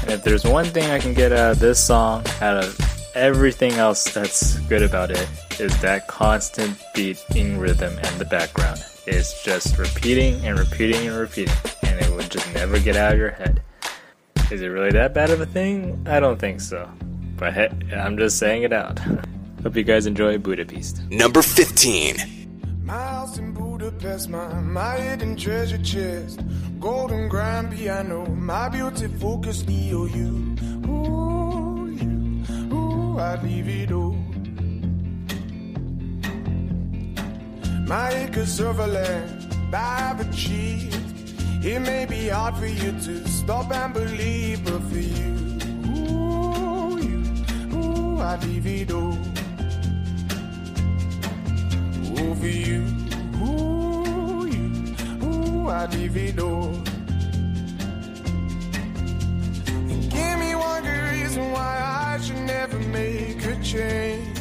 And 0.02 0.10
if 0.10 0.22
there's 0.22 0.44
one 0.44 0.66
thing 0.66 0.88
I 0.88 1.00
can 1.00 1.14
get 1.14 1.32
out 1.32 1.50
of 1.50 1.58
this 1.58 1.84
song, 1.84 2.24
out 2.40 2.56
of 2.56 2.78
everything 3.16 3.72
else 3.72 4.04
that's 4.04 4.60
good 4.68 4.84
about 4.84 5.10
it, 5.10 5.28
is 5.58 5.76
that 5.80 6.06
constant 6.06 6.80
beating 6.94 7.58
rhythm 7.58 7.92
and 8.00 8.20
the 8.20 8.24
background. 8.24 8.84
It's 9.04 9.42
just 9.42 9.78
repeating 9.78 10.46
and 10.46 10.56
repeating 10.56 11.08
and 11.08 11.16
repeating, 11.16 11.56
and 11.82 12.00
it 12.00 12.12
would 12.14 12.30
just 12.30 12.46
never 12.54 12.78
get 12.78 12.94
out 12.94 13.14
of 13.14 13.18
your 13.18 13.32
head. 13.32 13.60
Is 14.52 14.62
it 14.62 14.68
really 14.68 14.92
that 14.92 15.12
bad 15.12 15.30
of 15.30 15.40
a 15.40 15.46
thing? 15.46 16.06
I 16.06 16.20
don't 16.20 16.38
think 16.38 16.60
so. 16.60 16.88
But 17.36 17.54
hey, 17.54 17.68
I'm 17.96 18.16
just 18.16 18.38
saying 18.38 18.62
it 18.62 18.72
out. 18.72 19.00
Hope 19.64 19.74
you 19.74 19.82
guys 19.82 20.06
enjoy 20.06 20.38
Budapest. 20.38 21.02
Number 21.10 21.42
15. 21.42 22.86
Budapest, 23.80 24.28
my, 24.28 24.46
my 24.60 24.96
hidden 24.98 25.36
treasure 25.36 25.78
chest. 25.78 26.40
Golden 26.78 27.30
grand 27.30 27.72
piano, 27.72 28.26
my 28.26 28.68
beauty 28.68 29.08
focus 29.08 29.62
EOU. 29.62 30.58
Oh, 30.86 30.90
ooh, 30.90 31.88
you, 31.88 32.44
ooh, 32.76 33.18
I'd 33.18 33.42
leave 33.42 33.68
it 33.68 33.90
all. 33.90 34.18
My 37.86 38.10
acres 38.10 38.60
of 38.60 38.78
land 38.80 39.56
I've 39.72 40.20
achieved. 40.28 40.94
It 41.64 41.80
may 41.80 42.04
be 42.04 42.28
hard 42.28 42.56
for 42.56 42.66
you 42.66 42.92
to 42.92 43.28
stop 43.28 43.72
and 43.72 43.94
believe, 43.94 44.62
but 44.62 44.82
for 44.90 44.98
you, 44.98 45.58
ooh, 45.88 46.98
you, 46.98 47.18
ooh, 47.78 48.20
I'd 48.20 48.44
leave 48.44 48.66
it 48.66 48.90
all. 48.92 49.16
Ooh, 52.20 52.34
for 52.34 52.46
you, 52.46 52.84
ooh, 53.42 53.69
And 59.90 60.10
give 60.10 60.38
me 60.40 60.54
one 60.56 60.82
good 60.82 61.10
reason 61.12 61.52
why 61.52 61.74
I 62.10 62.18
should 62.20 62.38
never 62.38 62.78
make 62.78 63.44
a 63.44 63.54
change. 63.62 64.38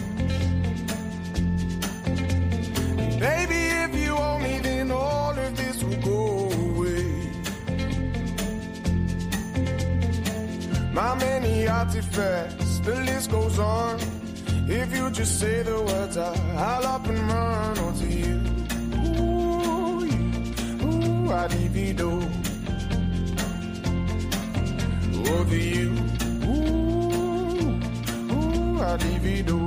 Baby, 3.19 3.61
if 3.85 3.95
you 3.95 4.15
owe 4.15 4.39
me, 4.39 4.57
then 4.59 4.89
all 4.89 5.37
of 5.37 5.55
this 5.55 5.83
will 5.83 6.01
go 6.01 6.49
away. 6.49 7.31
My 10.93 11.13
many 11.13 11.67
artifacts, 11.67 12.79
the 12.79 12.95
list 13.05 13.29
goes 13.29 13.59
on. 13.59 13.99
If 14.67 14.95
you 14.95 15.11
just 15.11 15.39
say 15.39 15.61
the 15.61 15.79
words, 15.79 16.17
I'll 16.17 16.85
up 16.87 17.05
and 17.07 17.19
run 17.19 17.77
onto 17.77 18.05
you. 18.05 18.38
Ooh, 21.29 21.35
you, 21.35 21.37
ooh, 21.37 21.37
I'd 21.37 21.95
do. 21.95 22.09
Over 25.31 25.55
you, 25.55 25.93
ooh, 26.45 27.79
ooh, 28.33 28.81
I'd 28.81 28.99
do. 29.45 29.59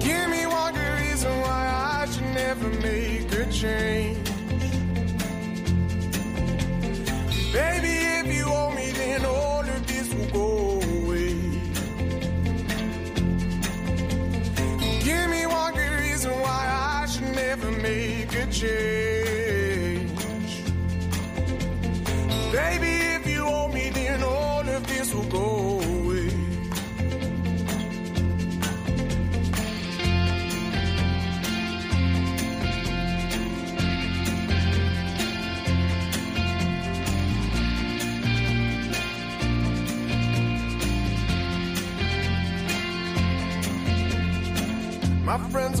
Give 0.00 0.28
me 0.28 0.46
one 0.46 0.74
good 0.74 0.94
reason 1.00 1.40
why 1.40 2.00
I 2.00 2.06
should 2.10 2.34
never 2.34 2.68
make 2.80 3.32
a 3.32 3.46
change. 3.52 4.28
Baby, 7.52 7.94
if 8.18 8.26
you 8.36 8.44
owe 8.46 8.72
me, 8.74 8.90
then 8.90 9.24
all 9.24 9.60
of 9.60 9.86
this 9.86 10.12
will 10.12 10.30
go 10.32 10.80
away. 10.80 11.34
Give 15.04 15.30
me 15.30 15.46
one 15.46 15.74
good 15.74 15.92
reason 16.00 16.32
why 16.32 16.69
make 17.82 18.34
a 18.34 18.46
change. 18.46 20.20
Baby, 22.52 22.92
if 23.16 23.26
you 23.26 23.44
owe 23.44 23.68
me, 23.68 23.90
then 23.90 24.22
all 24.22 24.68
of 24.68 24.86
this 24.86 25.14
will 25.14 25.24
go 25.24 25.80
away. 25.80 26.30
My 45.24 45.38
friends 45.50 45.80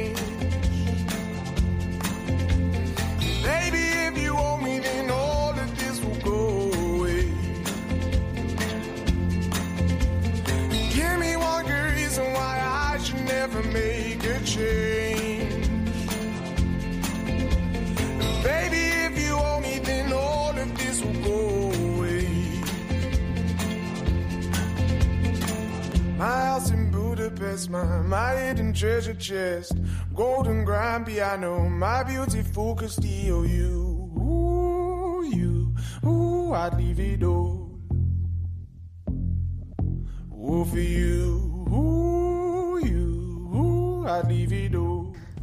Make 13.71 14.23
a 14.23 14.39
change. 14.43 15.67
Baby, 18.43 18.83
if 19.07 19.19
you 19.19 19.33
owe 19.35 19.59
me, 19.61 19.79
then 19.79 20.11
all 20.13 20.57
of 20.57 20.77
this 20.77 21.01
will 21.03 21.21
go 21.23 21.71
away. 21.87 22.27
My 26.17 26.45
house 26.45 26.69
in 26.71 26.91
Budapest, 26.91 27.69
my, 27.69 27.83
my 28.01 28.35
hidden 28.35 28.73
treasure 28.73 29.13
chest. 29.15 29.73
Golden 30.13 30.63
grand 30.65 31.05
piano, 31.05 31.67
my 31.69 32.03
beautiful 32.03 32.75
Castillo, 32.75 33.43
you. 33.43 33.97
You, 36.03 36.53
I'd 36.53 36.75
leave 36.77 36.99
it 36.99 37.23
all. 37.23 37.79
Ooh, 40.33 40.65
for 40.65 40.79
you, 40.79 41.50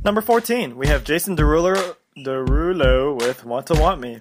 Number 0.05 0.21
14, 0.21 0.77
we 0.77 0.87
have 0.89 1.03
Jason 1.03 1.35
Derulo, 1.35 1.97
Derulo 2.19 3.19
with 3.19 3.43
Want 3.47 3.67
to 3.69 3.75
Want 3.75 3.99
Me. 3.99 4.21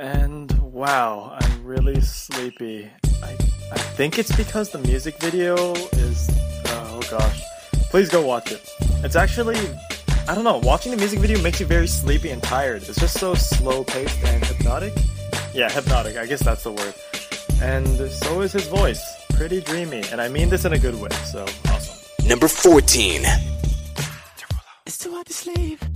And 0.00 0.50
wow, 0.60 1.38
I'm 1.40 1.64
really 1.64 2.00
sleepy. 2.00 2.90
I, 3.22 3.36
I 3.72 3.78
think 3.78 4.18
it's 4.18 4.34
because 4.34 4.70
the 4.70 4.78
music 4.78 5.20
video 5.20 5.54
is. 5.92 6.28
Oh 6.66 7.00
gosh. 7.08 7.40
Please 7.90 8.08
go 8.08 8.26
watch 8.26 8.50
it. 8.50 8.68
It's 9.04 9.14
actually. 9.14 9.56
I 10.28 10.34
don't 10.34 10.42
know, 10.42 10.58
watching 10.58 10.90
the 10.90 10.98
music 10.98 11.20
video 11.20 11.40
makes 11.40 11.60
you 11.60 11.66
very 11.66 11.86
sleepy 11.86 12.30
and 12.30 12.42
tired. 12.42 12.82
It's 12.82 12.98
just 12.98 13.16
so 13.20 13.36
slow 13.36 13.84
paced 13.84 14.24
and 14.24 14.44
hypnotic. 14.44 14.92
Yeah, 15.54 15.70
hypnotic, 15.70 16.16
I 16.16 16.26
guess 16.26 16.42
that's 16.42 16.64
the 16.64 16.72
word. 16.72 16.94
And 17.62 18.10
so 18.10 18.40
is 18.40 18.52
his 18.52 18.66
voice. 18.66 19.00
Pretty 19.34 19.60
dreamy, 19.60 20.02
and 20.10 20.20
I 20.20 20.26
mean 20.26 20.48
this 20.48 20.64
in 20.64 20.72
a 20.72 20.78
good 20.78 21.00
way, 21.00 21.10
so. 21.30 21.46
Number 22.28 22.48
14. 22.48 23.22
It's 24.84 24.98
too 24.98 25.12
hard 25.12 25.26
to 25.26 25.32
sleep. 25.32 25.95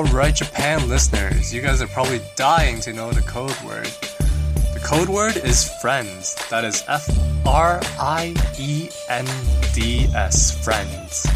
Alright 0.00 0.34
Japan 0.34 0.88
listeners, 0.88 1.52
you 1.52 1.60
guys 1.60 1.82
are 1.82 1.86
probably 1.86 2.22
dying 2.34 2.80
to 2.80 2.92
know 2.94 3.12
the 3.12 3.20
code 3.20 3.54
word. 3.60 3.84
The 3.84 4.80
code 4.82 5.10
word 5.10 5.36
is 5.36 5.70
friends. 5.82 6.36
That 6.48 6.64
is 6.64 6.82
F 6.88 7.06
R 7.46 7.80
I 7.98 8.34
E 8.58 8.88
N 9.10 9.26
D 9.74 10.08
S, 10.14 10.64
friends. 10.64 11.26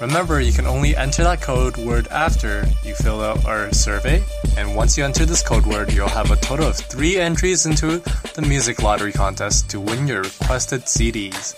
Remember, 0.00 0.40
you 0.40 0.52
can 0.52 0.66
only 0.66 0.96
enter 0.96 1.22
that 1.22 1.40
code 1.40 1.76
word 1.76 2.08
after 2.08 2.66
you 2.82 2.96
fill 2.96 3.22
out 3.22 3.46
our 3.46 3.72
survey, 3.72 4.24
and 4.58 4.74
once 4.74 4.98
you 4.98 5.04
enter 5.04 5.24
this 5.24 5.44
code 5.44 5.64
word, 5.64 5.92
you'll 5.92 6.08
have 6.08 6.32
a 6.32 6.36
total 6.36 6.66
of 6.66 6.76
three 6.76 7.16
entries 7.16 7.64
into 7.64 7.98
the 8.34 8.42
music 8.42 8.82
lottery 8.82 9.12
contest 9.12 9.70
to 9.70 9.78
win 9.78 10.08
your 10.08 10.22
requested 10.22 10.80
CDs. 10.80 11.54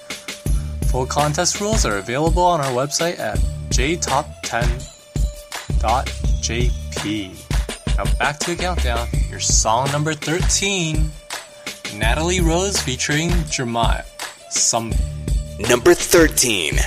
Full 0.90 1.06
contest 1.06 1.62
rules 1.62 1.86
are 1.86 1.96
available 1.96 2.42
on 2.42 2.60
our 2.60 2.72
website 2.72 3.18
at 3.18 3.38
jtop10.com. 3.70 4.96
JP. 6.46 7.96
Now 7.96 8.04
back 8.20 8.38
to 8.38 8.54
the 8.54 8.62
countdown. 8.62 9.08
Your 9.28 9.40
song 9.40 9.90
number 9.90 10.14
13, 10.14 11.10
Natalie 11.96 12.40
Rose 12.40 12.80
featuring 12.80 13.32
Jeremiah. 13.50 14.04
Some 14.50 14.92
number 15.68 15.92
13. 15.92 16.78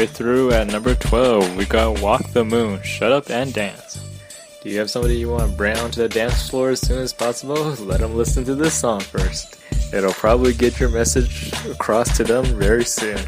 way 0.00 0.06
through 0.06 0.50
at 0.50 0.66
number 0.66 0.94
12. 0.94 1.56
We 1.56 1.66
got 1.66 2.00
Walk 2.00 2.32
the 2.32 2.42
Moon, 2.42 2.82
Shut 2.82 3.12
Up 3.12 3.28
and 3.28 3.52
Dance. 3.52 4.00
Do 4.62 4.70
you 4.70 4.78
have 4.78 4.90
somebody 4.90 5.18
you 5.18 5.28
want 5.28 5.50
to 5.50 5.56
bring 5.58 5.76
onto 5.76 6.00
the 6.00 6.08
dance 6.08 6.48
floor 6.48 6.70
as 6.70 6.80
soon 6.80 7.00
as 7.00 7.12
possible? 7.12 7.56
Let 7.80 8.00
them 8.00 8.16
listen 8.16 8.42
to 8.44 8.54
this 8.54 8.72
song 8.72 9.00
first. 9.00 9.60
It'll 9.92 10.14
probably 10.14 10.54
get 10.54 10.80
your 10.80 10.88
message 10.88 11.52
across 11.66 12.16
to 12.16 12.24
them 12.24 12.46
very 12.46 12.86
soon. 12.86 13.20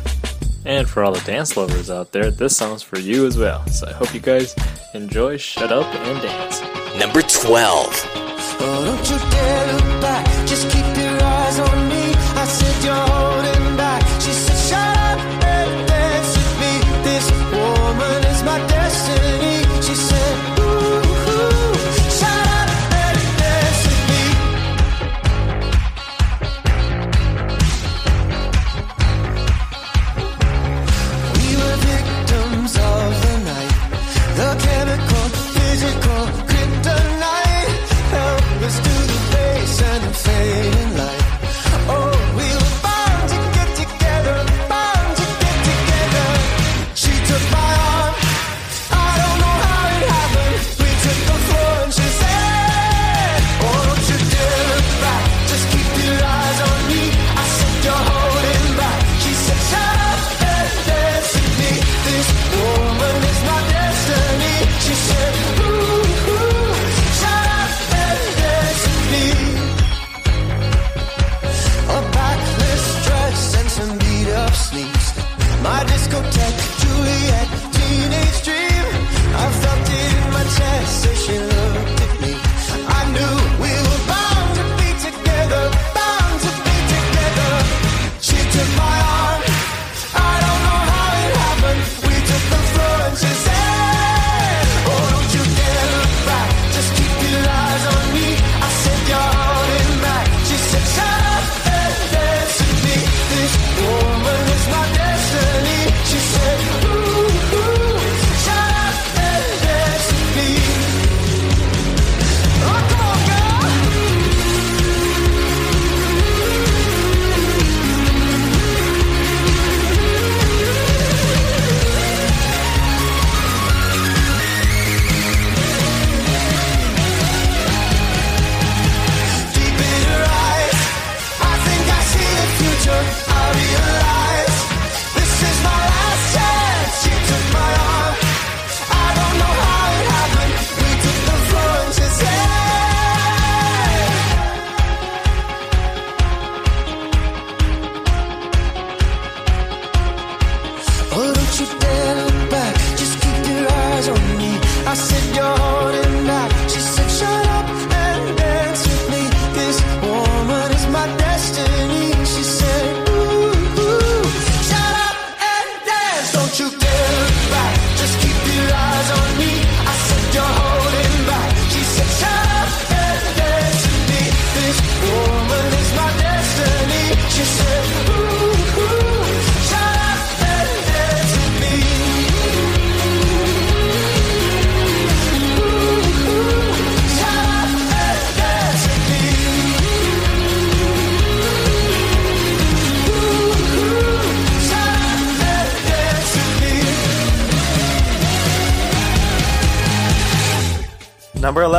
And 0.65 0.89
for 0.89 1.05
all 1.05 1.13
the 1.13 1.21
dance 1.27 1.59
lovers 1.59 1.91
out 1.91 2.13
there, 2.13 2.31
this 2.31 2.57
song's 2.57 2.83
for 2.83 2.99
you 2.99 3.27
as 3.27 3.37
well. 3.37 3.67
So 3.67 3.87
I 3.89 3.93
hope 3.93 4.15
you 4.15 4.21
guys 4.21 4.57
enjoy 4.95 5.37
Shut 5.37 5.73
Up 5.73 5.95
and 5.95 6.23
Dance. 6.23 6.63
Number 6.99 7.21
12. 7.21 7.87
Oh, 8.65 8.93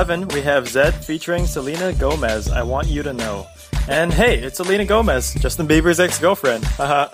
11, 0.03 0.27
we 0.29 0.41
have 0.41 0.65
Zedd 0.65 0.91
featuring 1.01 1.45
Selena 1.45 1.93
Gomez. 1.93 2.49
I 2.49 2.61
want 2.61 2.87
you 2.89 3.03
to 3.03 3.13
know. 3.13 3.47
And 3.87 4.11
hey, 4.11 4.37
it's 4.37 4.57
Selena 4.57 4.83
Gomez, 4.83 5.33
Justin 5.35 5.65
Bieber's 5.65 5.97
ex 5.97 6.19
girlfriend. 6.19 6.65
Haha. 6.65 7.07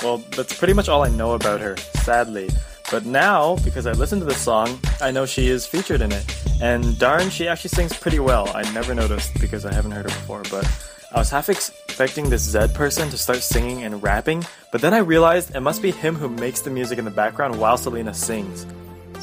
well, 0.00 0.18
that's 0.18 0.56
pretty 0.56 0.72
much 0.72 0.88
all 0.88 1.02
I 1.02 1.08
know 1.08 1.32
about 1.32 1.60
her, 1.60 1.76
sadly. 2.04 2.48
But 2.88 3.04
now, 3.04 3.56
because 3.64 3.88
I 3.88 3.92
listened 3.92 4.20
to 4.22 4.26
the 4.26 4.34
song, 4.34 4.78
I 5.00 5.10
know 5.10 5.26
she 5.26 5.48
is 5.48 5.66
featured 5.66 6.00
in 6.00 6.12
it. 6.12 6.24
And 6.62 6.96
darn, 7.00 7.30
she 7.30 7.48
actually 7.48 7.70
sings 7.70 7.92
pretty 7.98 8.20
well. 8.20 8.48
I 8.54 8.62
never 8.72 8.94
noticed 8.94 9.40
because 9.40 9.66
I 9.66 9.74
haven't 9.74 9.90
heard 9.90 10.08
her 10.08 10.16
before, 10.16 10.44
but 10.48 10.70
I 11.12 11.18
was 11.18 11.30
half 11.30 11.48
expecting 11.48 12.30
this 12.30 12.46
Zedd 12.54 12.74
person 12.74 13.10
to 13.10 13.18
start 13.18 13.38
singing 13.38 13.82
and 13.82 14.00
rapping, 14.00 14.44
but 14.70 14.80
then 14.80 14.94
I 14.94 14.98
realized 14.98 15.56
it 15.56 15.60
must 15.62 15.82
be 15.82 15.90
him 15.90 16.14
who 16.14 16.28
makes 16.28 16.60
the 16.60 16.70
music 16.70 17.00
in 17.00 17.04
the 17.04 17.10
background 17.10 17.58
while 17.58 17.76
Selena 17.76 18.14
sings. 18.14 18.66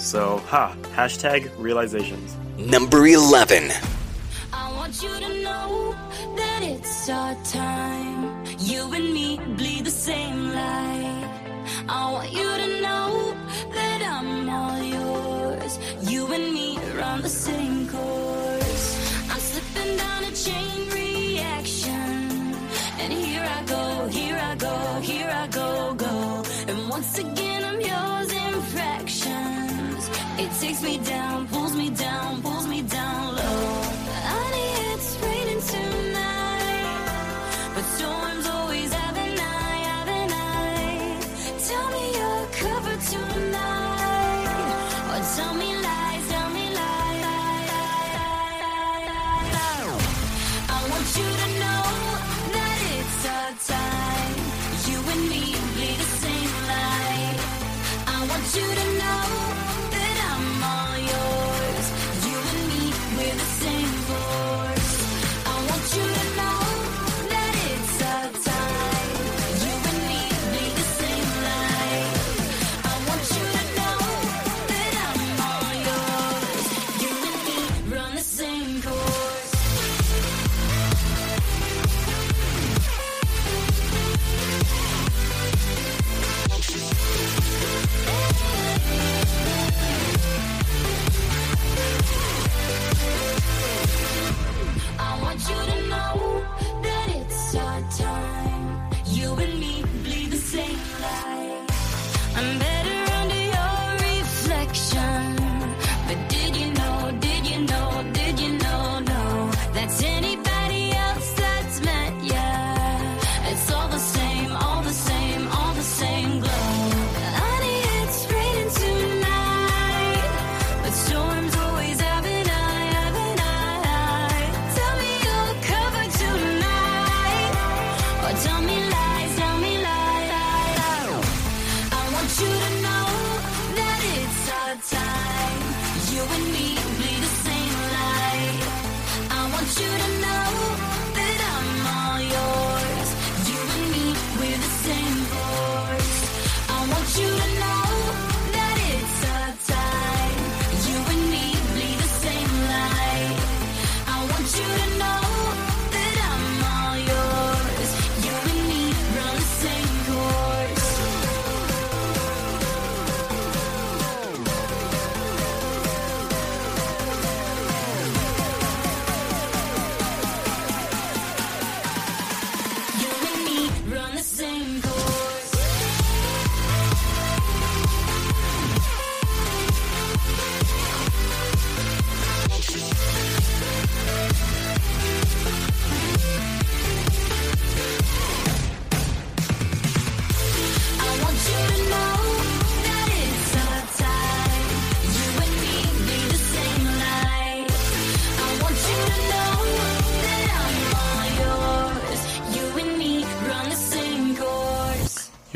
So, 0.03 0.39
ha, 0.47 0.75
hashtag 0.97 1.49
realizations. 1.57 2.35
Number 2.57 3.07
11. 3.07 3.71
I 4.51 4.69
want 4.73 5.01
you 5.01 5.07
to 5.07 5.41
know 5.41 5.95
that 6.35 6.61
it's 6.61 7.09
our 7.09 7.33
time. 7.45 8.43
You 8.59 8.81
and 8.93 9.13
me 9.13 9.39
bleed 9.55 9.85
the 9.85 9.91
same 9.91 10.51
light. 10.51 11.63
I 11.87 12.11
want 12.11 12.33
you 12.33 12.43
to 12.43 12.81
know 12.81 13.33
that 13.71 13.99
I'm 14.03 14.49
all 14.49 14.83
yours. 14.83 15.79
You 16.11 16.27
and 16.33 16.53
me 16.53 16.77
run 16.99 17.21
the 17.21 17.29
same 17.29 17.87
course. 17.87 18.85
I'm 19.31 19.39
slipping 19.39 19.95
down 19.95 20.23
a 20.25 20.31
chain 20.35 20.89
reaction. 20.91 22.53
And 22.99 23.13
here 23.13 23.47
I 23.57 23.63
go, 23.63 24.07
here 24.09 24.35
I 24.35 24.55
go, 24.55 24.99
here 24.99 25.31
I 25.33 25.47
go, 25.47 25.93
go. 25.93 26.43
And 26.67 26.89
once 26.89 27.17
again, 27.19 27.42
It 30.35 30.51
takes 30.59 30.81
me 30.81 30.97
down, 30.97 31.47
pulls 31.47 31.75
me 31.75 31.89
down, 31.91 32.41
pulls 32.41 32.67
me 32.67 32.81
down 32.81 33.32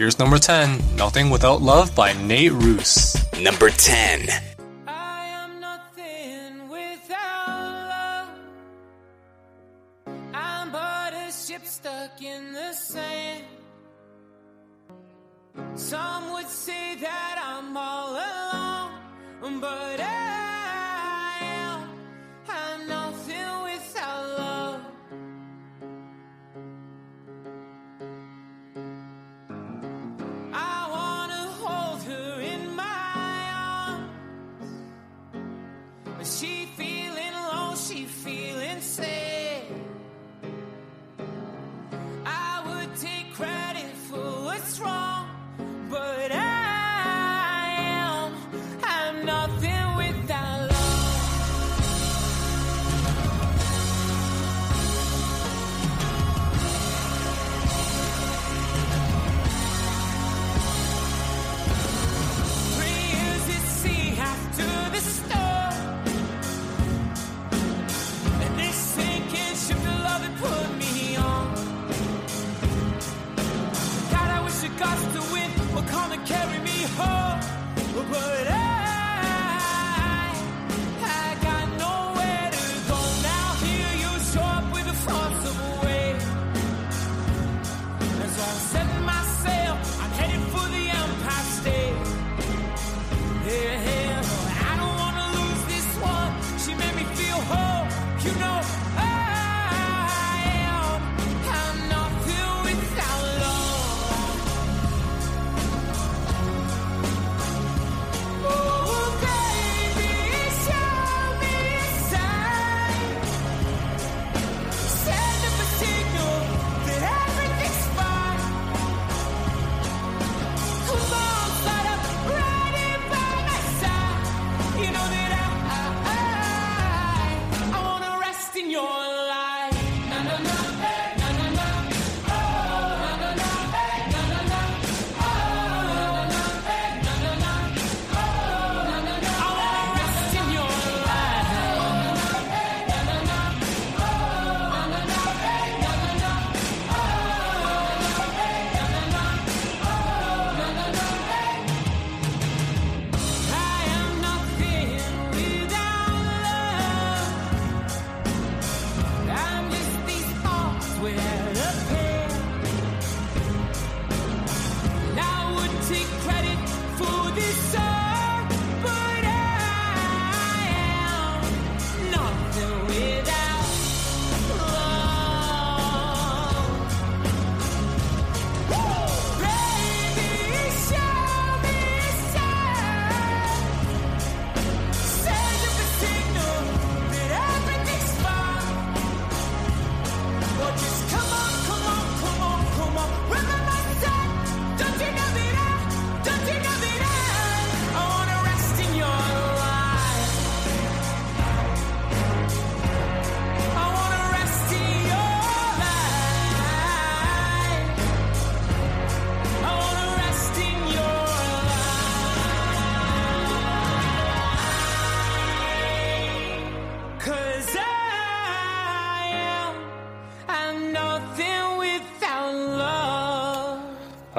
Here's 0.08 0.20
number 0.20 0.40
10 0.40 0.96
Nothing 0.96 1.30
Without 1.30 1.62
Love 1.62 1.94
by 1.94 2.14
Nate 2.14 2.54
Ruess. 2.54 3.18
Number 3.42 3.70
10. 3.70 4.47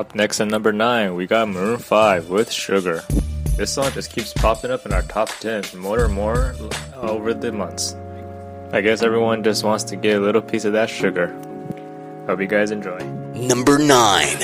Up 0.08 0.14
next 0.14 0.40
at 0.40 0.48
number 0.48 0.72
9, 0.72 1.16
we 1.16 1.26
got 1.26 1.50
Maroon 1.50 1.76
5 1.76 2.30
with 2.30 2.50
Sugar. 2.50 3.02
This 3.58 3.74
song 3.74 3.92
just 3.92 4.10
keeps 4.10 4.32
popping 4.32 4.70
up 4.70 4.86
in 4.86 4.92
our 4.94 5.02
top 5.02 5.28
10 5.28 5.64
more 5.76 6.06
and 6.06 6.14
more 6.14 6.54
uh, 6.94 7.00
over 7.00 7.34
the 7.34 7.52
months. 7.52 7.94
I 8.72 8.80
guess 8.80 9.02
everyone 9.02 9.44
just 9.44 9.64
wants 9.64 9.84
to 9.84 9.96
get 9.96 10.16
a 10.16 10.20
little 10.20 10.40
piece 10.40 10.64
of 10.64 10.72
that 10.72 10.88
sugar. 10.88 11.26
Hope 12.26 12.40
you 12.40 12.46
guys 12.46 12.70
enjoy. 12.70 12.96
Number 13.34 13.76
9 13.76 14.38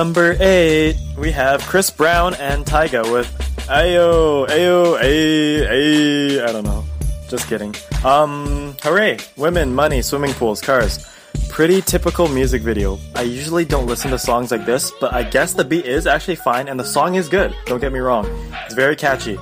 Number 0.00 0.34
eight, 0.40 0.96
we 1.18 1.30
have 1.32 1.60
Chris 1.60 1.90
Brown 1.90 2.32
and 2.36 2.64
Tyga 2.64 3.12
with 3.12 3.28
Ayo, 3.68 4.48
Ayo, 4.48 4.96
Ay, 4.96 5.66
Ay, 5.68 6.42
I 6.42 6.52
don't 6.52 6.64
know. 6.64 6.86
Just 7.28 7.46
kidding. 7.48 7.74
Um, 8.02 8.74
hooray! 8.80 9.18
Women, 9.36 9.74
money, 9.74 10.00
swimming 10.00 10.32
pools, 10.32 10.62
cars. 10.62 11.06
Pretty 11.50 11.82
typical 11.82 12.28
music 12.28 12.62
video. 12.62 12.98
I 13.14 13.24
usually 13.24 13.66
don't 13.66 13.84
listen 13.84 14.10
to 14.12 14.18
songs 14.18 14.50
like 14.50 14.64
this, 14.64 14.90
but 15.02 15.12
I 15.12 15.22
guess 15.22 15.52
the 15.52 15.64
beat 15.64 15.84
is 15.84 16.06
actually 16.06 16.36
fine 16.36 16.68
and 16.68 16.80
the 16.80 16.84
song 16.96 17.16
is 17.16 17.28
good. 17.28 17.54
Don't 17.66 17.80
get 17.80 17.92
me 17.92 17.98
wrong. 17.98 18.24
It's 18.64 18.74
very 18.74 18.96
catchy. 18.96 19.36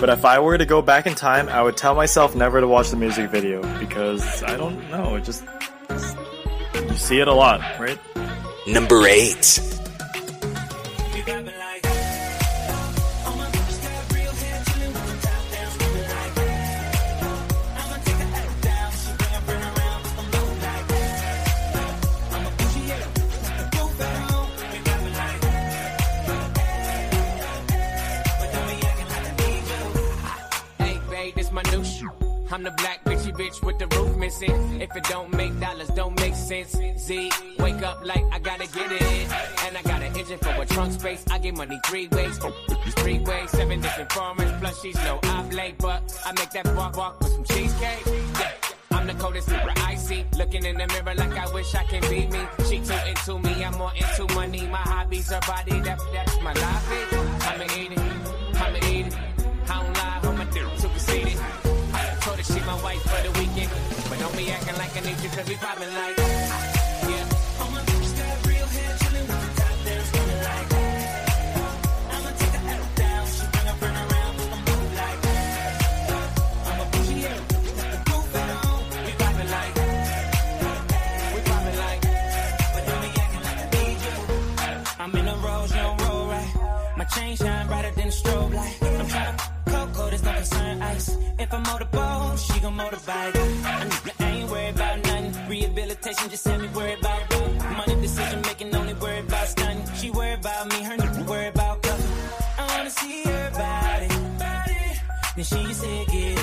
But 0.00 0.08
if 0.08 0.24
I 0.24 0.40
were 0.40 0.58
to 0.58 0.66
go 0.66 0.82
back 0.82 1.06
in 1.06 1.14
time, 1.14 1.48
I 1.48 1.62
would 1.62 1.76
tell 1.76 1.94
myself 1.94 2.34
never 2.34 2.60
to 2.60 2.66
watch 2.66 2.90
the 2.90 2.96
music 2.96 3.30
video 3.30 3.62
because 3.78 4.42
I 4.42 4.56
don't 4.56 4.90
know, 4.90 5.14
it 5.14 5.22
just 5.22 5.44
you 6.74 6.96
see 6.96 7.20
it 7.20 7.28
a 7.28 7.32
lot, 7.32 7.60
right? 7.78 8.00
Number 8.66 9.06
8. 9.06 9.78
Get 41.42 41.56
money 41.56 41.78
three 41.84 42.06
ways. 42.08 42.38
Three 43.02 43.18
ways, 43.18 43.50
seven 43.50 43.80
different 43.80 44.10
formats. 44.10 44.60
Plus, 44.60 44.80
she's 44.80 44.94
no 44.96 45.18
oblate, 45.24 45.76
but 45.78 46.00
I 46.24 46.32
make 46.32 46.50
that 46.50 46.74
walk 46.76 46.96
walk 46.96 47.20
with 47.20 47.32
some 47.32 47.44
cheesecake. 47.44 48.06
Yeah. 48.06 48.52
I'm 48.92 49.06
the 49.06 49.14
coldest 49.14 49.48
super 49.48 49.72
icy. 49.78 50.24
Looking 50.38 50.64
in 50.64 50.76
the 50.76 50.86
mirror 50.86 51.14
like 51.16 51.36
I 51.36 51.52
wish 51.52 51.74
I 51.74 51.84
can 51.84 52.02
be 52.02 52.26
me. 52.28 52.42
She 52.68 52.78
too 52.80 52.94
into 53.08 53.38
me, 53.40 53.64
I'm 53.64 53.76
more 53.76 53.92
into 53.94 54.32
money. 54.34 54.66
My 54.68 54.78
hobbies, 54.78 55.30
her 55.30 55.40
body, 55.40 55.80
that, 55.80 55.98
that's 56.12 56.40
my 56.42 56.52
life. 56.52 56.86
I'ma 57.48 57.64
eat 57.76 57.92
it, 57.92 57.98
I'ma 58.62 58.78
eat 58.86 59.06
it. 59.08 59.16
I 59.68 59.82
don't 59.82 59.96
lie, 59.96 60.20
I'ma 60.22 60.44
do 60.44 60.68
too 60.80 60.88
conceited. 60.88 61.38
I 61.92 62.16
told 62.20 62.36
her 62.36 62.44
she 62.44 62.60
my 62.60 62.80
wife 62.82 63.02
for 63.02 63.20
the 63.26 63.32
weekend. 63.40 63.70
But 64.08 64.18
don't 64.20 64.36
be 64.36 64.48
acting 64.50 64.76
like 64.76 64.96
I 64.96 65.00
need 65.00 65.20
you, 65.20 65.30
cause 65.30 65.48
we 65.48 65.56
poppin' 65.56 65.92
like. 65.94 66.71
If 91.54 91.68
I 91.98 92.36
she 92.36 92.60
gon' 92.60 92.78
motorbike. 92.78 93.36
I, 93.36 94.00
I 94.20 94.30
ain't 94.30 94.50
worried 94.50 94.74
about 94.74 95.04
nothing. 95.04 95.48
Rehabilitation 95.50 96.30
just 96.30 96.46
had 96.46 96.62
me 96.62 96.68
worried 96.68 96.98
about 97.00 97.30
money 97.76 98.00
decision 98.00 98.40
making, 98.40 98.74
only 98.74 98.94
worried 98.94 99.26
about 99.26 99.48
stunning. 99.48 99.84
She 99.94 100.08
worried 100.08 100.38
about 100.38 100.72
me, 100.72 100.82
her 100.82 100.96
nigga 100.96 101.26
worried 101.26 101.48
about 101.48 101.82
cuffing. 101.82 102.10
I 102.58 102.74
wanna 102.74 102.88
see 102.88 103.24
her 103.24 103.50
body. 103.50 104.08
Then 105.36 105.44
she 105.44 105.74
said, 105.74 106.06
get 106.06 106.41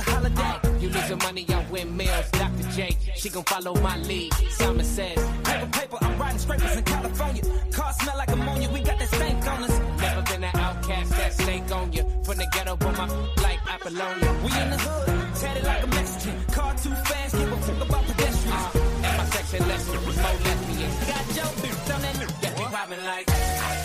a 0.00 0.10
holiday. 0.10 0.54
You 0.80 0.88
losing 0.88 1.18
money 1.18 1.46
on 1.52 1.70
windmills, 1.70 2.30
Dr. 2.30 2.68
J. 2.70 2.96
She 3.16 3.28
gon' 3.28 3.44
follow 3.44 3.74
my 3.80 3.96
lead. 3.98 4.32
Simon 4.50 4.84
says, 4.84 5.18
Paper, 5.44 5.66
paper, 5.66 5.98
I'm 6.00 6.18
riding 6.18 6.38
scrapers 6.38 6.76
in 6.76 6.84
California. 6.84 7.42
Car 7.72 7.92
smell 7.92 8.16
like 8.16 8.30
ammonia, 8.30 8.70
we 8.70 8.80
got 8.80 8.98
that 8.98 9.08
stank 9.08 9.46
on 9.46 9.64
us. 9.64 9.78
never 10.00 10.22
been 10.22 10.44
an 10.44 10.56
outcast 10.56 11.10
that 11.10 11.32
stink 11.34 11.70
on 11.72 11.92
you. 11.92 12.04
From 12.24 12.36
the 12.38 12.46
ghetto, 12.52 12.76
but 12.76 12.96
my 12.96 13.06
like 13.42 13.60
Apollonia. 13.74 14.30
We 14.44 14.50
in 14.62 14.70
the 14.70 14.78
hood, 14.78 15.34
tatted 15.40 15.64
like 15.64 15.82
a 15.82 15.86
Mexican. 15.86 16.44
Car 16.54 16.72
too 16.76 16.94
fast, 17.08 17.36
give 17.36 17.52
a 17.52 17.56
fuck 17.56 17.88
about 17.88 18.04
pedestrians. 18.06 18.74
Uh, 18.74 19.06
and 19.06 19.16
my 19.18 19.24
section 19.26 19.68
less, 19.68 19.86
more 19.86 20.00
lesbians. 20.02 20.96
Got 21.10 21.24
Joe 21.36 21.52
bitch 21.60 21.94
on 21.94 22.02
that 22.02 22.18
new. 22.20 22.28
Yeah, 22.42 22.58
we 22.58 22.64
poppin' 22.64 23.04
like. 23.04 23.79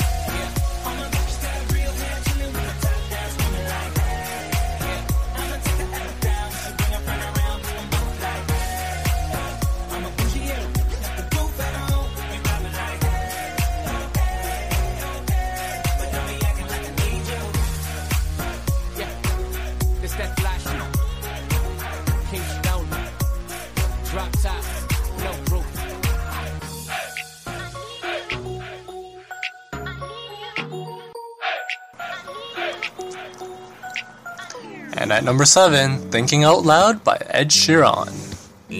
And 35.05 35.13
at 35.13 35.23
number 35.23 35.45
7, 35.45 36.09
Thinking 36.09 36.45
Out 36.45 36.65
Loud 36.65 37.03
by 37.03 37.15
Ed 37.29 37.49
Sheeran. 37.49 38.09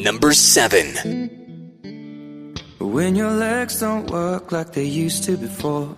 Number 0.04 0.34
7. 0.34 1.30
When 2.80 3.16
your 3.16 3.30
legs 3.30 3.80
don't 3.80 4.10
work 4.10 4.52
like 4.52 4.74
they 4.74 4.86
used 4.86 5.24
to 5.26 5.38
before. 5.38 5.96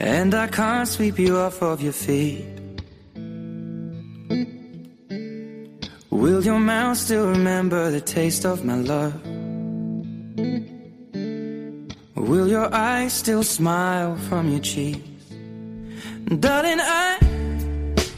And 0.00 0.34
I 0.34 0.46
can't 0.46 0.88
sweep 0.88 1.18
you 1.18 1.36
off 1.36 1.60
of 1.60 1.82
your 1.82 1.92
feet. 1.92 2.46
Will 6.08 6.42
your 6.42 6.58
mouth 6.58 6.96
still 6.96 7.28
remember 7.28 7.90
the 7.90 8.00
taste 8.00 8.46
of 8.46 8.64
my 8.64 8.76
love? 8.76 9.12
Will 12.16 12.48
your 12.48 12.74
eyes 12.74 13.12
still 13.12 13.42
smile 13.42 14.16
from 14.16 14.48
your 14.48 14.60
cheeks? 14.60 15.02
Darling, 16.40 16.80
I 16.80 17.25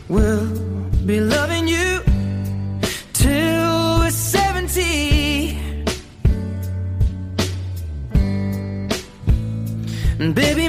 will 0.09 0.47
be 1.05 1.21
loving 1.21 1.69
you 1.69 2.01
till 3.13 3.99
we're 4.01 4.11
70. 4.11 5.59
And 10.19 10.35
baby, 10.35 10.69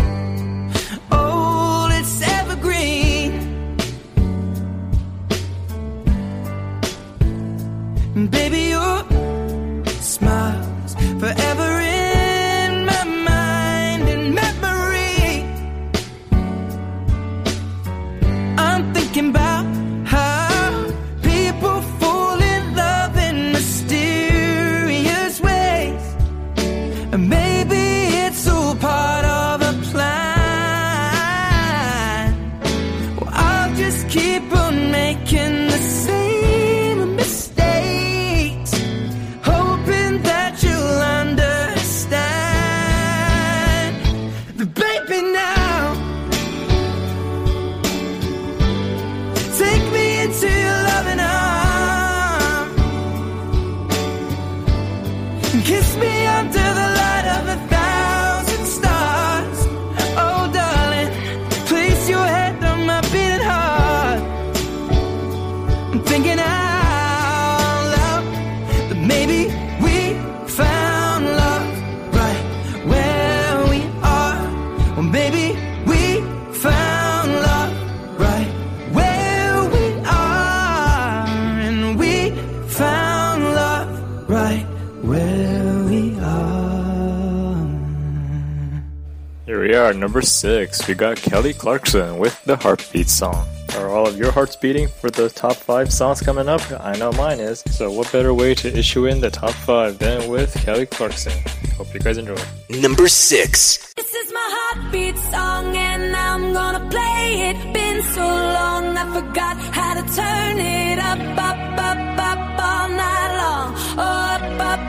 Here 89.91 89.97
we 89.97 90.03
are, 90.03 90.07
number 90.07 90.21
six. 90.21 90.87
We 90.87 90.93
got 90.93 91.17
Kelly 91.17 91.53
Clarkson 91.53 92.17
with 92.17 92.41
the 92.45 92.55
Heartbeat 92.55 93.09
song. 93.09 93.45
Are 93.75 93.89
all 93.89 94.07
of 94.07 94.17
your 94.17 94.31
hearts 94.31 94.55
beating 94.55 94.87
for 94.87 95.09
the 95.09 95.27
top 95.27 95.57
five 95.57 95.91
songs 95.91 96.21
coming 96.21 96.47
up? 96.47 96.61
I 96.79 96.95
know 96.95 97.11
mine 97.11 97.41
is. 97.41 97.61
So, 97.71 97.91
what 97.91 98.09
better 98.09 98.33
way 98.33 98.55
to 98.55 98.67
issue 98.73 99.07
in 99.07 99.19
the 99.19 99.29
top 99.29 99.51
five 99.51 99.99
than 99.99 100.29
with 100.29 100.53
Kelly 100.63 100.85
Clarkson? 100.85 101.33
Hope 101.75 101.93
you 101.93 101.99
guys 101.99 102.17
enjoy. 102.17 102.37
Number 102.69 103.09
6. 103.09 103.93
This 103.97 104.13
is 104.13 104.31
my 104.31 104.47
heartbeat 104.55 105.17
song 105.17 105.75
and 105.75 106.15
I'm 106.15 106.53
gonna 106.53 106.89
play 106.89 107.49
it. 107.49 107.73
Been 107.73 108.01
so 108.15 108.21
long 108.21 108.95
I 108.95 109.05
forgot 109.19 109.57
how 109.75 109.93
to 109.99 110.03
turn 110.15 110.57
it 110.57 110.99
up, 110.99 111.19
up, 111.49 111.59
up, 111.89 112.19
up 112.31 112.39
all 112.69 112.87
night 112.87 113.31
long. 113.43 113.73
Oh, 113.97 114.35
up, 114.35 114.79
up 114.79 114.80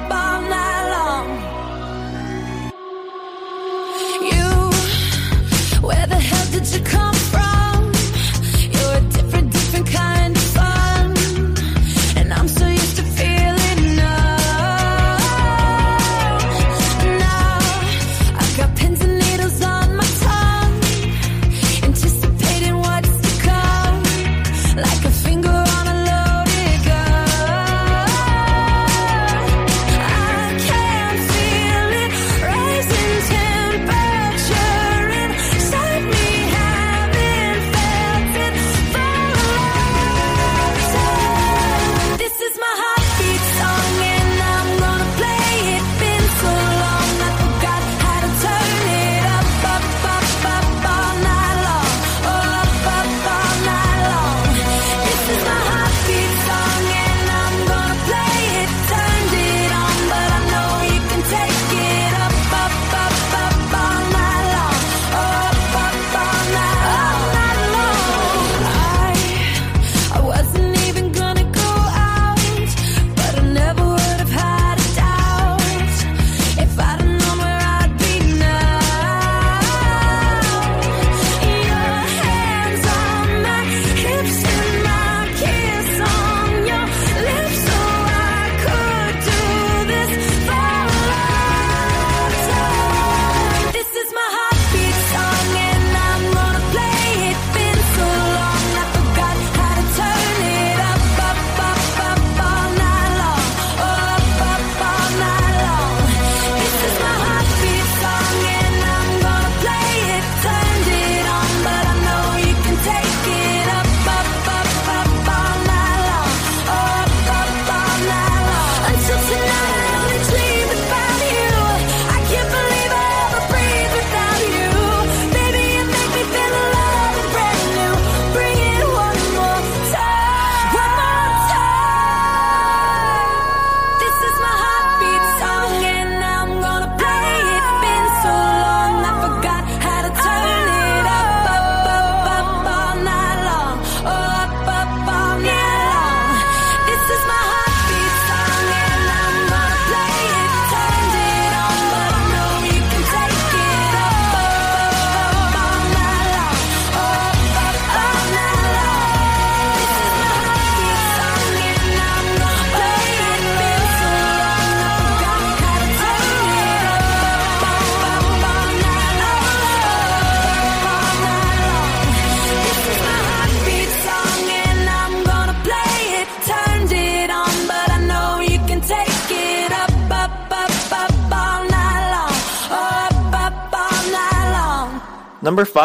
where 5.82 6.06
the 6.06 6.14
hell 6.14 6.46
did 6.52 6.72
you 6.72 6.80
come 6.84 7.11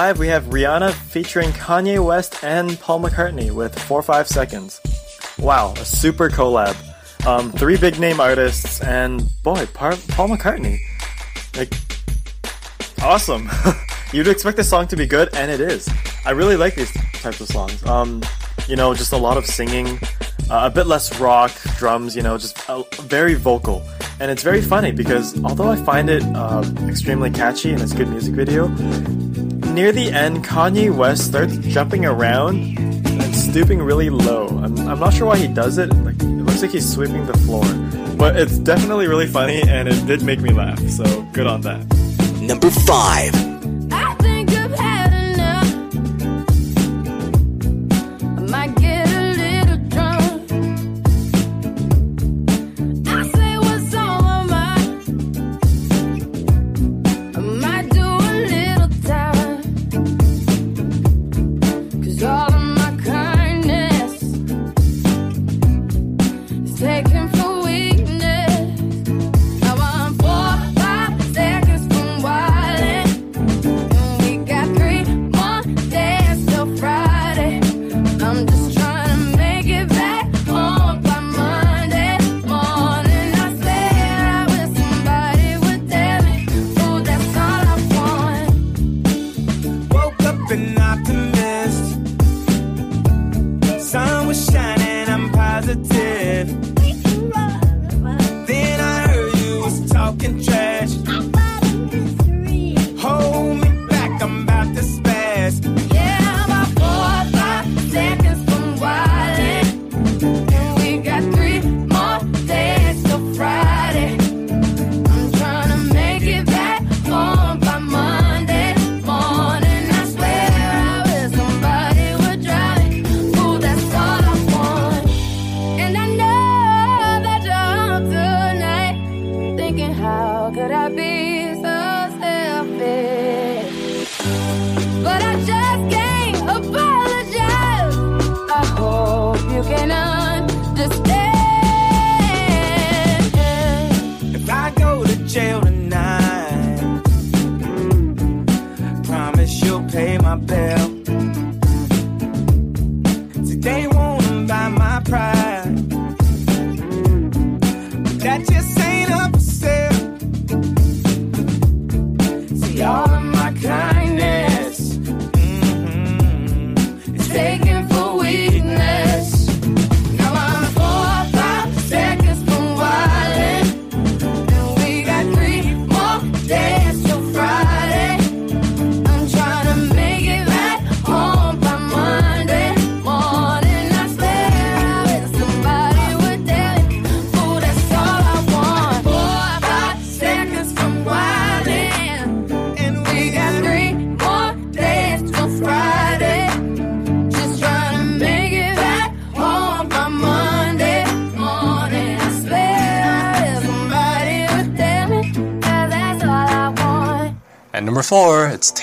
five, 0.07 0.19
we 0.19 0.27
have 0.29 0.45
Rihanna 0.45 0.93
featuring 0.93 1.49
Kanye 1.49 2.01
West 2.01 2.41
and 2.41 2.79
Paul 2.79 3.01
McCartney 3.01 3.51
with 3.51 3.77
4 3.77 4.01
5 4.01 4.25
Seconds. 4.25 4.79
Wow, 5.37 5.73
a 5.73 5.83
super 5.83 6.29
collab. 6.29 6.77
Um, 7.27 7.51
three 7.51 7.75
big 7.75 7.99
name 7.99 8.21
artists, 8.21 8.79
and 8.79 9.27
boy, 9.43 9.65
Paul 9.73 9.97
McCartney. 10.29 10.77
Like, 11.57 11.73
awesome. 13.03 13.49
You'd 14.13 14.29
expect 14.29 14.55
the 14.55 14.63
song 14.63 14.87
to 14.87 14.95
be 14.95 15.05
good, 15.05 15.35
and 15.35 15.51
it 15.51 15.59
is. 15.59 15.89
I 16.25 16.31
really 16.31 16.55
like 16.55 16.75
these 16.75 16.93
types 17.21 17.41
of 17.41 17.49
songs. 17.49 17.85
Um, 17.85 18.23
you 18.69 18.77
know, 18.77 18.93
just 18.93 19.11
a 19.11 19.17
lot 19.17 19.35
of 19.35 19.45
singing, 19.45 19.99
uh, 20.49 20.61
a 20.63 20.69
bit 20.69 20.87
less 20.87 21.19
rock, 21.19 21.51
drums, 21.75 22.15
you 22.15 22.21
know, 22.21 22.37
just 22.37 22.57
very 23.01 23.33
vocal. 23.33 23.83
And 24.21 24.31
it's 24.31 24.43
very 24.43 24.61
funny 24.61 24.93
because 24.93 25.43
although 25.43 25.67
I 25.67 25.75
find 25.75 26.09
it 26.09 26.23
uh, 26.33 26.63
extremely 26.87 27.29
catchy 27.29 27.73
and 27.73 27.81
it's 27.81 27.91
a 27.91 27.97
good 27.97 28.07
music 28.07 28.35
video, 28.35 28.69
near 29.77 29.91
the 29.91 30.11
end, 30.11 30.43
Kanye 30.43 30.89
West 30.93 31.23
starts 31.27 31.55
jumping 31.57 32.03
around 32.03 32.79
and 32.79 33.35
stooping 33.35 33.79
really 33.79 34.09
low. 34.09 34.47
I'm, 34.47 34.75
I'm 34.79 34.99
not 34.99 35.13
sure 35.13 35.27
why 35.27 35.37
he 35.37 35.47
does 35.47 35.77
it. 35.77 35.93
Like, 35.97 36.19
it 36.19 36.25
looks 36.25 36.63
like 36.63 36.71
he's 36.71 36.91
sweeping 36.91 37.27
the 37.27 37.37
floor. 37.45 37.63
But 38.17 38.37
it's 38.37 38.57
definitely 38.57 39.05
really 39.05 39.27
funny 39.27 39.61
and 39.61 39.87
it 39.87 40.07
did 40.07 40.23
make 40.23 40.41
me 40.41 40.49
laugh, 40.49 40.79
so 40.89 41.21
good 41.31 41.45
on 41.45 41.61
that. 41.61 41.85
Number 42.41 42.71
5 42.71 43.56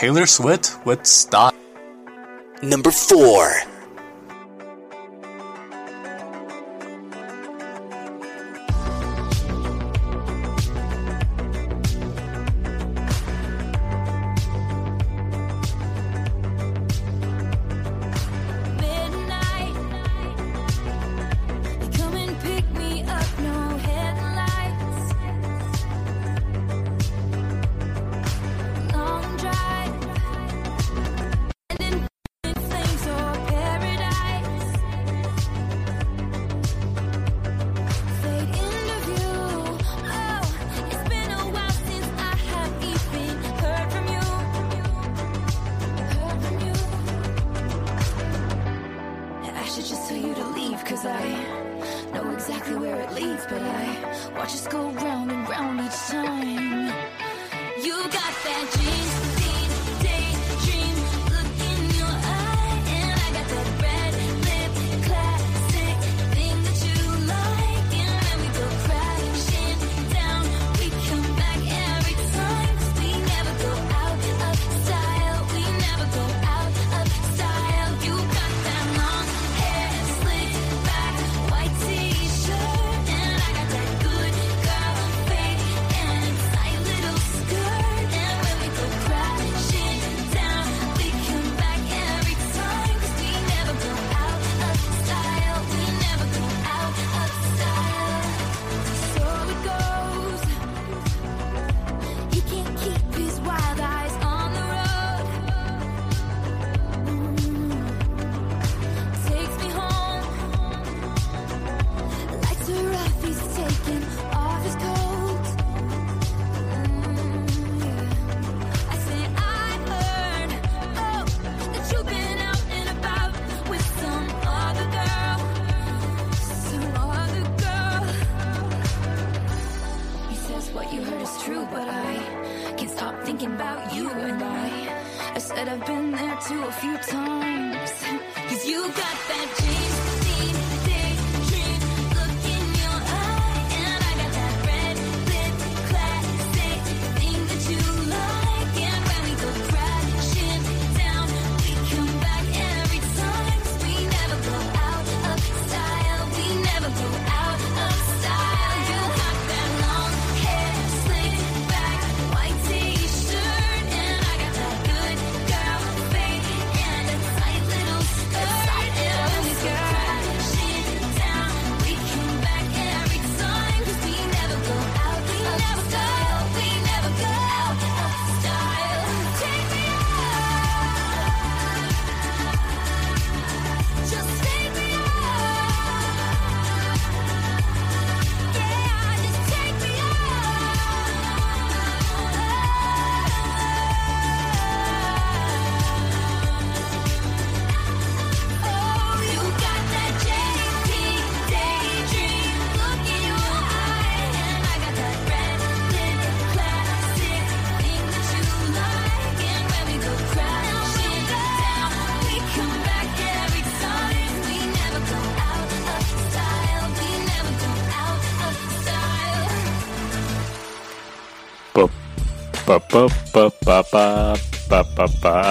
Taylor 0.05 0.27
Swift 0.27 0.85
with 0.85 1.07
Stop. 1.07 1.55
Number 2.63 2.91
4. 2.91 3.64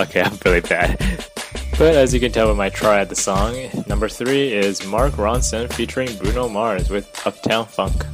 Okay, 0.08 0.22
I'm 0.22 0.38
really 0.46 0.62
bad. 0.62 0.98
But 1.78 1.96
as 1.96 2.14
you 2.14 2.20
can 2.20 2.32
tell 2.32 2.48
by 2.48 2.54
my 2.54 2.70
try 2.70 3.02
at 3.02 3.10
the 3.10 3.16
song, 3.16 3.56
number 3.88 4.08
three 4.08 4.54
is 4.54 4.86
Mark 4.86 5.14
Ronson 5.14 5.72
featuring 5.74 6.16
Bruno 6.18 6.48
Mars 6.48 6.90
with 6.90 7.10
Uptown 7.26 7.66
Funk. 7.66 8.06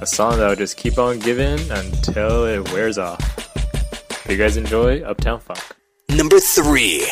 A 0.00 0.06
song 0.06 0.38
that 0.38 0.48
will 0.48 0.56
just 0.56 0.76
keep 0.76 0.98
on 0.98 1.18
giving 1.20 1.60
until 1.70 2.46
it 2.46 2.72
wears 2.72 2.98
off. 2.98 3.20
Hope 4.22 4.30
you 4.30 4.36
guys 4.36 4.56
enjoy 4.56 5.02
Uptown 5.02 5.40
Funk. 5.40 5.60
Number 6.08 6.40
three. 6.40 7.06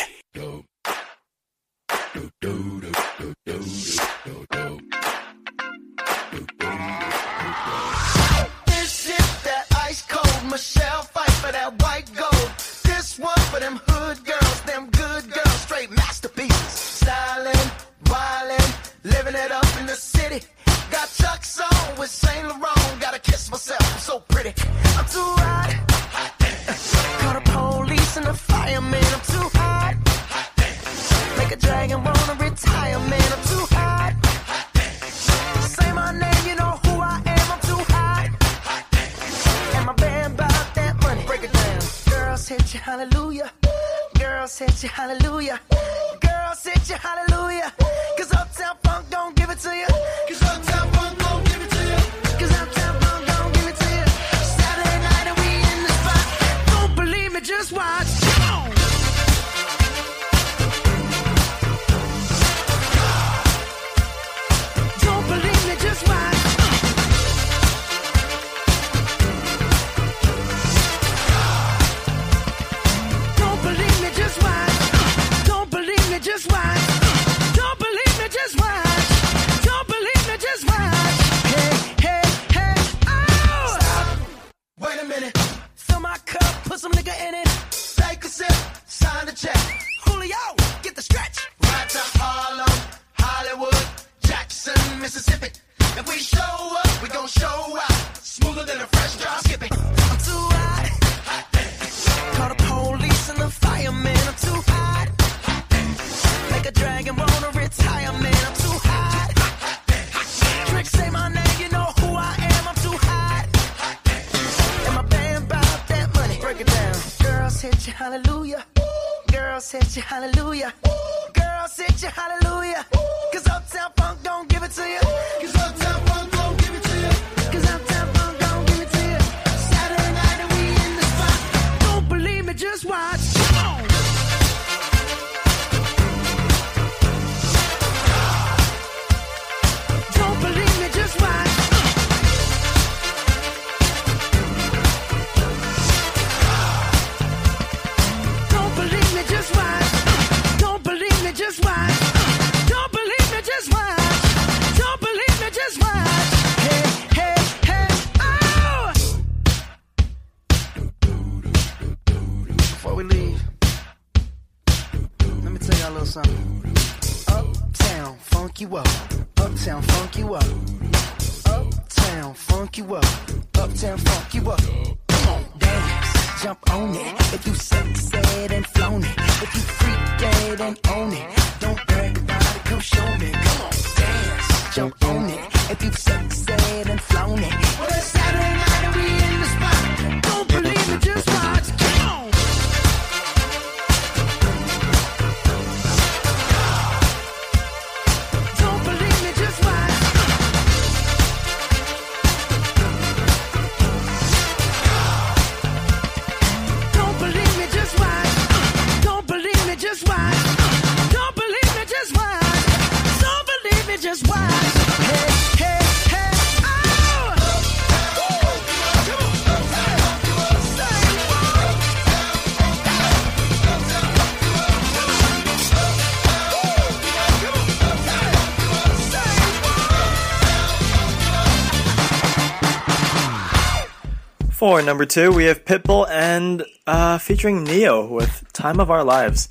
For 234.79 234.85
number 234.85 235.05
two, 235.05 235.33
we 235.33 235.43
have 235.43 235.65
Pitbull 235.65 236.09
and 236.09 236.63
uh, 236.87 237.17
featuring 237.17 237.65
Ne-Yo 237.65 238.07
with 238.07 238.45
"Time 238.53 238.79
of 238.79 238.89
Our 238.89 239.03
Lives." 239.03 239.49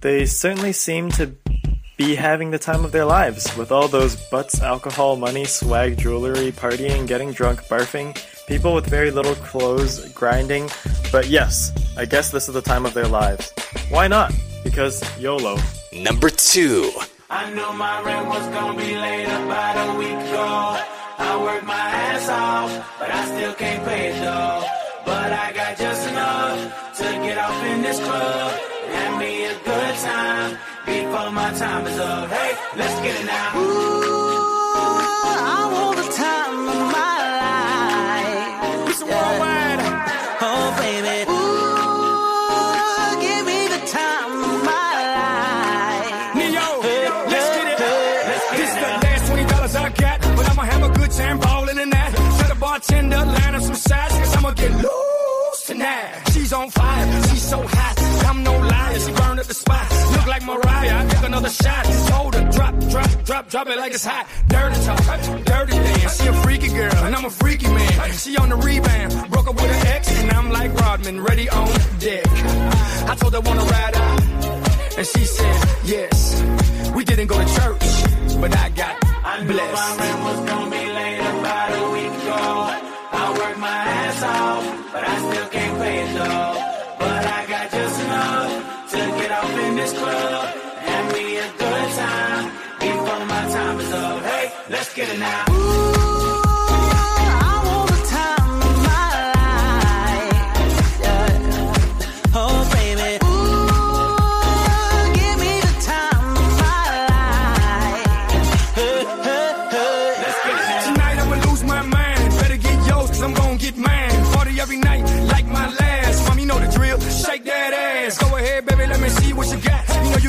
They 0.00 0.24
certainly 0.24 0.72
seem 0.72 1.10
to 1.10 1.36
be 1.98 2.14
having 2.14 2.50
the 2.50 2.58
time 2.58 2.86
of 2.86 2.90
their 2.90 3.04
lives 3.04 3.54
with 3.58 3.70
all 3.72 3.88
those 3.88 4.16
butts, 4.30 4.62
alcohol, 4.62 5.16
money, 5.16 5.44
swag, 5.44 5.98
jewelry, 5.98 6.50
partying, 6.50 7.06
getting 7.06 7.30
drunk, 7.30 7.60
barfing, 7.64 8.16
people 8.46 8.72
with 8.74 8.86
very 8.86 9.10
little 9.10 9.34
clothes, 9.34 10.10
grinding. 10.14 10.70
But 11.12 11.28
yes, 11.28 11.72
I 11.98 12.06
guess 12.06 12.30
this 12.30 12.48
is 12.48 12.54
the 12.54 12.62
time 12.62 12.86
of 12.86 12.94
their 12.94 13.06
lives. 13.06 13.52
Why 13.90 14.08
not? 14.08 14.32
Because 14.64 15.04
YOLO. 15.18 15.58
Number 15.92 16.30
two. 16.30 16.90
I 17.28 17.52
knew 17.52 17.70
my 17.74 18.00
rent 18.00 18.28
was 18.28 18.46
gonna 18.46 18.78
be 18.78 18.96
late 18.96 19.26
about 19.26 19.94
a 19.94 19.98
week 19.98 20.08
ago. 20.08 20.99
I 21.20 21.36
work 21.36 21.64
my 21.64 21.86
ass 22.08 22.28
off, 22.28 22.70
but 22.98 23.10
I 23.10 23.24
still 23.26 23.54
can't 23.54 23.84
pay 23.84 24.08
it 24.08 24.20
though. 24.20 24.64
But 25.04 25.32
I 25.32 25.52
got 25.52 25.76
just 25.76 26.08
enough 26.08 26.58
to 26.96 27.04
get 27.04 27.36
off 27.38 27.64
in 27.64 27.82
this 27.82 27.98
club. 28.00 28.52
Have 28.96 29.18
me 29.18 29.44
a 29.44 29.54
good 29.70 29.94
time 30.10 30.58
before 30.86 31.30
my 31.30 31.52
time 31.52 31.86
is 31.86 31.98
up. 31.98 32.28
Hey, 32.30 32.52
let's 32.76 33.00
get 33.02 33.20
it 33.20 33.26
now. 33.26 33.50
I 33.54 33.99
She's 56.32 56.52
on 56.52 56.70
fire, 56.70 57.22
she's 57.28 57.48
so 57.48 57.62
hot. 57.66 57.94
I'm 58.26 58.42
no 58.42 58.52
liar, 58.52 58.98
she 58.98 59.12
burned 59.12 59.40
up 59.40 59.46
the 59.46 59.54
spot. 59.54 59.86
Look 60.12 60.26
like 60.26 60.44
Mariah, 60.44 61.04
I 61.04 61.08
took 61.08 61.24
another 61.24 61.50
shot. 61.50 61.86
Hold 62.12 62.34
her, 62.34 62.50
drop, 62.50 62.74
drop, 62.90 63.24
drop, 63.24 63.48
drop 63.48 63.66
it 63.68 63.76
like 63.76 63.92
it's 63.92 64.04
hot. 64.04 64.26
Dirty 64.48 64.80
talk, 64.84 65.44
dirty 65.44 65.72
dance. 65.72 66.20
She 66.20 66.28
a 66.28 66.32
freaky 66.32 66.68
girl, 66.68 66.94
and 67.04 67.14
I'm 67.14 67.24
a 67.24 67.30
freaky 67.30 67.68
man. 67.68 68.12
She 68.12 68.36
on 68.36 68.48
the 68.48 68.56
rebound, 68.56 69.30
broke 69.30 69.48
up 69.48 69.54
with 69.54 69.70
her 69.70 69.94
ex, 69.94 70.10
and 70.20 70.30
I'm 70.32 70.50
like 70.50 70.72
Rodman, 70.74 71.20
ready 71.22 71.48
on 71.48 71.68
deck. 71.98 72.26
I 73.08 73.14
told 73.16 73.32
her 73.34 73.40
wanna 73.40 73.64
ride 73.64 73.96
out. 73.96 74.20
And 74.98 75.06
she 75.06 75.24
said, 75.24 75.56
yes. 75.84 76.42
We 76.94 77.04
didn't 77.04 77.28
go 77.28 77.38
to 77.38 77.54
church, 77.54 78.40
but 78.40 78.56
I 78.56 78.68
got 78.70 78.96
I 79.24 79.42
knew 79.42 79.48
my 79.48 79.52
blessed. 79.52 80.00
rent 80.00 80.22
was 80.24 80.50
gonna 80.50 80.70
be 80.70 80.92
late 80.92 81.20
about 81.20 81.72
a 81.72 81.92
week 81.92 82.22
ago. 82.22 82.89
I 83.12 83.30
work 83.38 83.58
my 83.58 83.68
ass 83.68 84.22
off, 84.22 84.92
but 84.92 85.04
I 85.04 85.16
still 85.18 85.48
can't 85.48 85.78
pay 85.78 85.96
it 86.04 86.14
though. 86.14 86.54
But 86.98 87.24
I 87.26 87.46
got 87.46 87.70
just 87.70 88.00
enough 88.04 88.90
to 88.92 88.98
get 89.20 89.30
off 89.30 89.58
in 89.58 89.76
this 89.76 89.92
club. 89.92 90.46
Have 90.88 91.12
me 91.12 91.36
a 91.36 91.48
good 91.58 91.88
time 92.04 92.44
before 92.78 93.24
my 93.26 93.42
time 93.56 93.80
is 93.80 93.92
up. 93.92 94.22
Hey, 94.22 94.52
let's 94.68 94.94
get 94.94 95.08
it 95.08 95.18
now. 95.18 95.49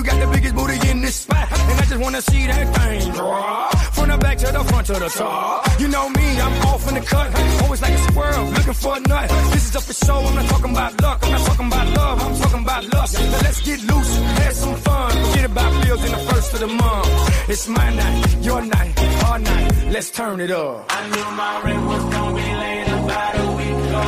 You 0.01 0.07
got 0.07 0.19
the 0.19 0.31
biggest 0.33 0.55
booty 0.55 0.89
in 0.89 1.01
this 1.01 1.15
spot. 1.15 1.47
And 1.51 1.79
I 1.79 1.85
just 1.85 2.01
wanna 2.01 2.21
see 2.23 2.47
that 2.47 2.65
thing 2.75 3.13
drop. 3.13 3.77
From 3.93 4.09
the 4.09 4.17
back 4.17 4.35
to 4.39 4.47
the 4.51 4.63
front 4.63 4.87
to 4.87 4.93
the 4.93 5.09
top. 5.09 5.79
You 5.79 5.89
know 5.89 6.09
me, 6.09 6.41
I'm 6.41 6.65
off 6.65 6.89
in 6.89 6.95
the 6.95 7.01
cut. 7.01 7.29
Always 7.61 7.83
like 7.83 7.93
a 7.93 8.01
squirrel, 8.09 8.45
looking 8.49 8.73
for 8.73 8.97
a 8.97 8.99
nut. 8.99 9.29
This 9.53 9.69
is 9.69 9.75
up 9.75 9.83
for 9.83 9.93
show, 9.93 10.17
I'm 10.17 10.33
not 10.33 10.45
talking 10.49 10.71
about 10.71 10.99
luck. 11.03 11.19
I'm 11.21 11.31
not 11.31 11.45
talking 11.45 11.67
about 11.67 11.87
love, 11.93 12.17
I'm 12.19 12.35
talking 12.41 12.63
about 12.63 12.83
lust. 12.91 13.13
Now 13.19 13.41
let's 13.45 13.61
get 13.61 13.79
loose, 13.83 14.15
have 14.41 14.53
some 14.55 14.75
fun. 14.77 15.11
Forget 15.11 15.45
about 15.45 15.83
bills 15.83 16.03
in 16.03 16.11
the 16.13 16.23
first 16.33 16.53
of 16.55 16.59
the 16.61 16.67
month. 16.67 17.49
It's 17.49 17.67
my 17.67 17.93
night, 17.93 18.37
your 18.41 18.61
night, 18.65 19.23
our 19.25 19.37
night. 19.37 19.71
Let's 19.91 20.09
turn 20.09 20.39
it 20.39 20.49
up. 20.49 20.85
I 20.89 21.09
knew 21.13 21.29
my 21.43 21.61
rent 21.61 21.85
was 21.85 22.03
gonna 22.15 22.35
be 22.41 22.49
late 22.63 22.87
about 22.87 23.33
a 23.37 23.51
week 23.59 23.77
ago. 23.85 24.07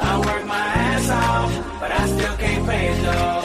I 0.00 0.20
worked 0.26 0.46
my 0.46 0.66
ass 0.92 1.08
off, 1.08 1.80
but 1.80 1.90
I 1.90 2.06
still 2.08 2.36
can't 2.36 2.66
pay 2.68 2.88
it 2.88 3.02
though. 3.04 3.43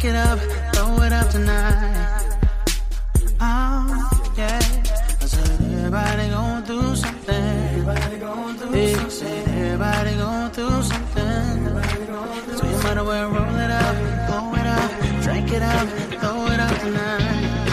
Drink 0.00 0.14
it 0.14 0.18
up, 0.18 0.38
throw 0.74 1.02
it 1.02 1.12
up 1.12 1.28
tonight. 1.28 2.38
Oh, 3.38 4.32
yeah. 4.36 4.58
I 5.20 5.26
said 5.26 5.60
everybody 5.60 6.28
gon' 6.30 6.64
do 6.64 6.96
something. 6.96 7.34
Everybody 7.34 8.16
gon' 8.16 8.56
do 8.56 8.60
something. 8.60 9.10
Said 9.10 9.48
everybody 9.48 10.16
gon' 10.16 10.50
do 10.52 10.82
something. 10.82 12.56
So 12.56 12.66
you 12.66 12.76
might 12.82 12.96
as 12.96 13.06
well 13.06 13.30
roll 13.30 13.56
it 13.56 13.70
up, 13.70 13.96
blow 14.28 14.54
it 14.54 14.66
up, 14.66 15.22
drink 15.22 15.52
it 15.52 15.62
up, 15.62 15.88
throw 16.20 16.46
it 16.46 16.60
up 16.60 16.78
tonight. 16.80 17.68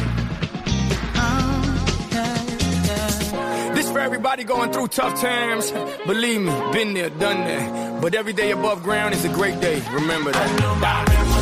Oh, 1.16 2.10
yeah, 2.12 2.44
yeah. 2.88 3.74
This 3.74 3.90
for 3.90 4.00
everybody 4.00 4.44
going 4.44 4.74
through 4.74 4.90
tough 4.90 5.22
times. 5.22 5.72
Believe 6.06 6.42
me, 6.42 6.52
been 6.74 6.94
there, 6.94 7.10
done 7.10 7.38
that. 7.46 8.02
But 8.02 8.16
every 8.16 8.34
day 8.34 8.52
above 8.52 8.84
ground 8.84 9.14
is 9.14 9.24
a 9.24 9.30
great 9.30 9.62
day. 9.62 9.82
Remember 9.94 10.34
that. 10.34 11.37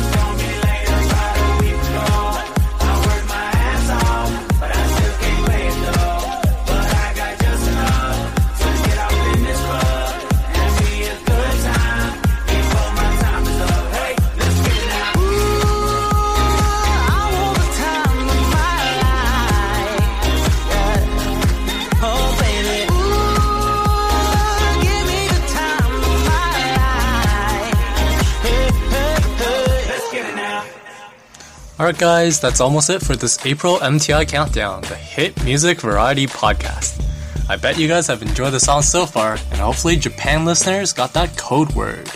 Alright, 31.78 31.98
guys, 31.98 32.40
that's 32.40 32.62
almost 32.62 32.88
it 32.88 33.02
for 33.02 33.16
this 33.16 33.44
April 33.44 33.76
MTI 33.76 34.26
Countdown, 34.26 34.80
the 34.80 34.94
hit 34.94 35.44
music 35.44 35.82
variety 35.82 36.26
podcast. 36.26 37.04
I 37.50 37.56
bet 37.56 37.78
you 37.78 37.86
guys 37.86 38.06
have 38.06 38.22
enjoyed 38.22 38.54
the 38.54 38.60
song 38.60 38.80
so 38.80 39.04
far, 39.04 39.32
and 39.32 39.60
hopefully 39.60 39.96
Japan 39.96 40.46
listeners 40.46 40.94
got 40.94 41.12
that 41.12 41.36
code 41.36 41.74
word. 41.74 42.06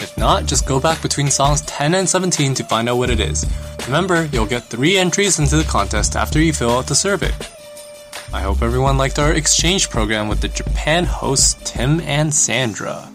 If 0.00 0.18
not, 0.18 0.44
just 0.44 0.68
go 0.68 0.78
back 0.78 1.00
between 1.00 1.30
songs 1.30 1.62
10 1.62 1.94
and 1.94 2.06
17 2.06 2.52
to 2.56 2.64
find 2.64 2.90
out 2.90 2.98
what 2.98 3.08
it 3.08 3.18
is. 3.18 3.46
Remember, 3.86 4.26
you'll 4.32 4.44
get 4.44 4.64
3 4.64 4.98
entries 4.98 5.38
into 5.38 5.56
the 5.56 5.64
contest 5.64 6.14
after 6.14 6.38
you 6.38 6.52
fill 6.52 6.76
out 6.76 6.86
the 6.86 6.94
survey. 6.94 7.32
I 8.34 8.42
hope 8.42 8.60
everyone 8.60 8.98
liked 8.98 9.18
our 9.18 9.32
exchange 9.32 9.88
program 9.88 10.28
with 10.28 10.42
the 10.42 10.48
Japan 10.48 11.04
hosts 11.06 11.56
Tim 11.64 12.00
and 12.00 12.34
Sandra. 12.34 13.10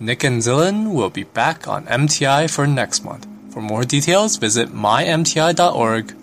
Nick 0.00 0.24
and 0.24 0.42
Zillan 0.42 0.92
will 0.92 1.10
be 1.10 1.22
back 1.22 1.68
on 1.68 1.86
MTI 1.86 2.50
for 2.52 2.66
next 2.66 3.04
month. 3.04 3.28
For 3.50 3.60
more 3.60 3.82
details, 3.82 4.36
visit 4.36 4.68
mymti.org, 4.68 6.14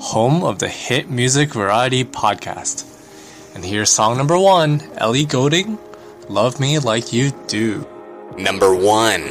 home 0.00 0.44
of 0.44 0.60
the 0.60 0.68
hit 0.68 1.10
music 1.10 1.52
variety 1.52 2.04
podcast. 2.04 2.84
And 3.54 3.64
here's 3.64 3.90
song 3.90 4.16
number 4.16 4.38
one 4.38 4.82
Ellie 4.96 5.24
Goulding, 5.24 5.78
Love 6.28 6.60
Me 6.60 6.78
Like 6.78 7.12
You 7.12 7.32
Do. 7.48 7.84
Number 8.36 8.74
one. 8.74 9.22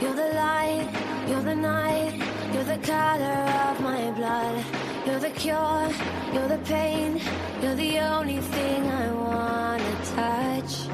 You're 0.00 0.14
the 0.14 0.32
light, 0.34 0.88
you're 1.26 1.42
the 1.42 1.56
night, 1.56 2.14
you're 2.52 2.64
the 2.64 2.78
color 2.86 3.40
of 3.70 3.80
my 3.80 4.10
blood. 4.10 4.64
You're 5.06 5.20
the 5.20 5.30
cure, 5.30 5.90
you're 6.34 6.48
the 6.48 6.60
pain, 6.64 7.20
you're 7.62 7.74
the 7.74 8.00
only 8.00 8.36
everything 8.36 8.86
I 8.90 9.12
wanna 9.12 9.96
touch. 10.14 10.88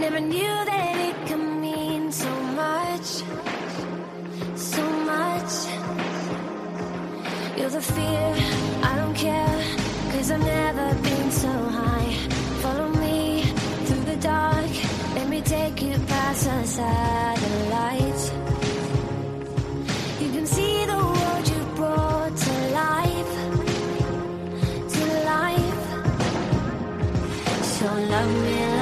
Never 0.00 0.20
knew 0.20 0.64
that 0.66 0.71
You're 7.56 7.68
the 7.68 7.82
fear, 7.82 8.34
I 8.82 8.96
don't 8.96 9.14
care, 9.14 9.64
cause 10.10 10.30
I've 10.30 10.40
never 10.40 10.94
been 11.02 11.30
so 11.30 11.48
high. 11.48 12.12
Follow 12.62 12.88
me 12.88 13.42
through 13.84 14.04
the 14.04 14.16
dark, 14.16 14.70
let 15.14 15.28
me 15.28 15.42
take 15.42 15.82
you 15.82 15.94
past 16.08 16.44
the 16.44 16.64
satellites. 16.64 18.32
You 20.22 20.30
can 20.32 20.46
see 20.46 20.86
the 20.86 20.96
world 20.96 21.48
you 21.52 21.62
brought 21.76 22.36
to 22.36 22.52
life, 22.82 23.34
to 24.94 25.04
life. 25.32 25.84
So 27.62 27.86
love 27.86 28.32
me 28.44 28.81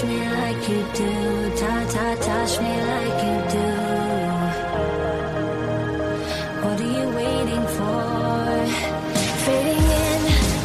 Touch 0.00 0.08
me 0.08 0.30
like 0.30 0.66
you 0.66 0.82
do, 0.94 1.56
ta 1.56 1.86
ta, 1.92 2.14
touch 2.26 2.58
me 2.58 2.72
like 2.92 3.18
you 3.26 3.36
do. 3.52 3.68
What 6.62 6.80
are 6.80 6.92
you 6.98 7.06
waiting 7.20 7.64
for? 7.76 8.00
Fading 9.44 9.84
in, 10.06 10.22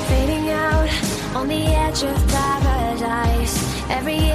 fading 0.08 0.50
out, 0.52 0.90
on 1.36 1.50
the 1.50 1.66
edge 1.84 2.04
of 2.04 2.16
paradise. 2.30 3.56
Every 3.90 4.35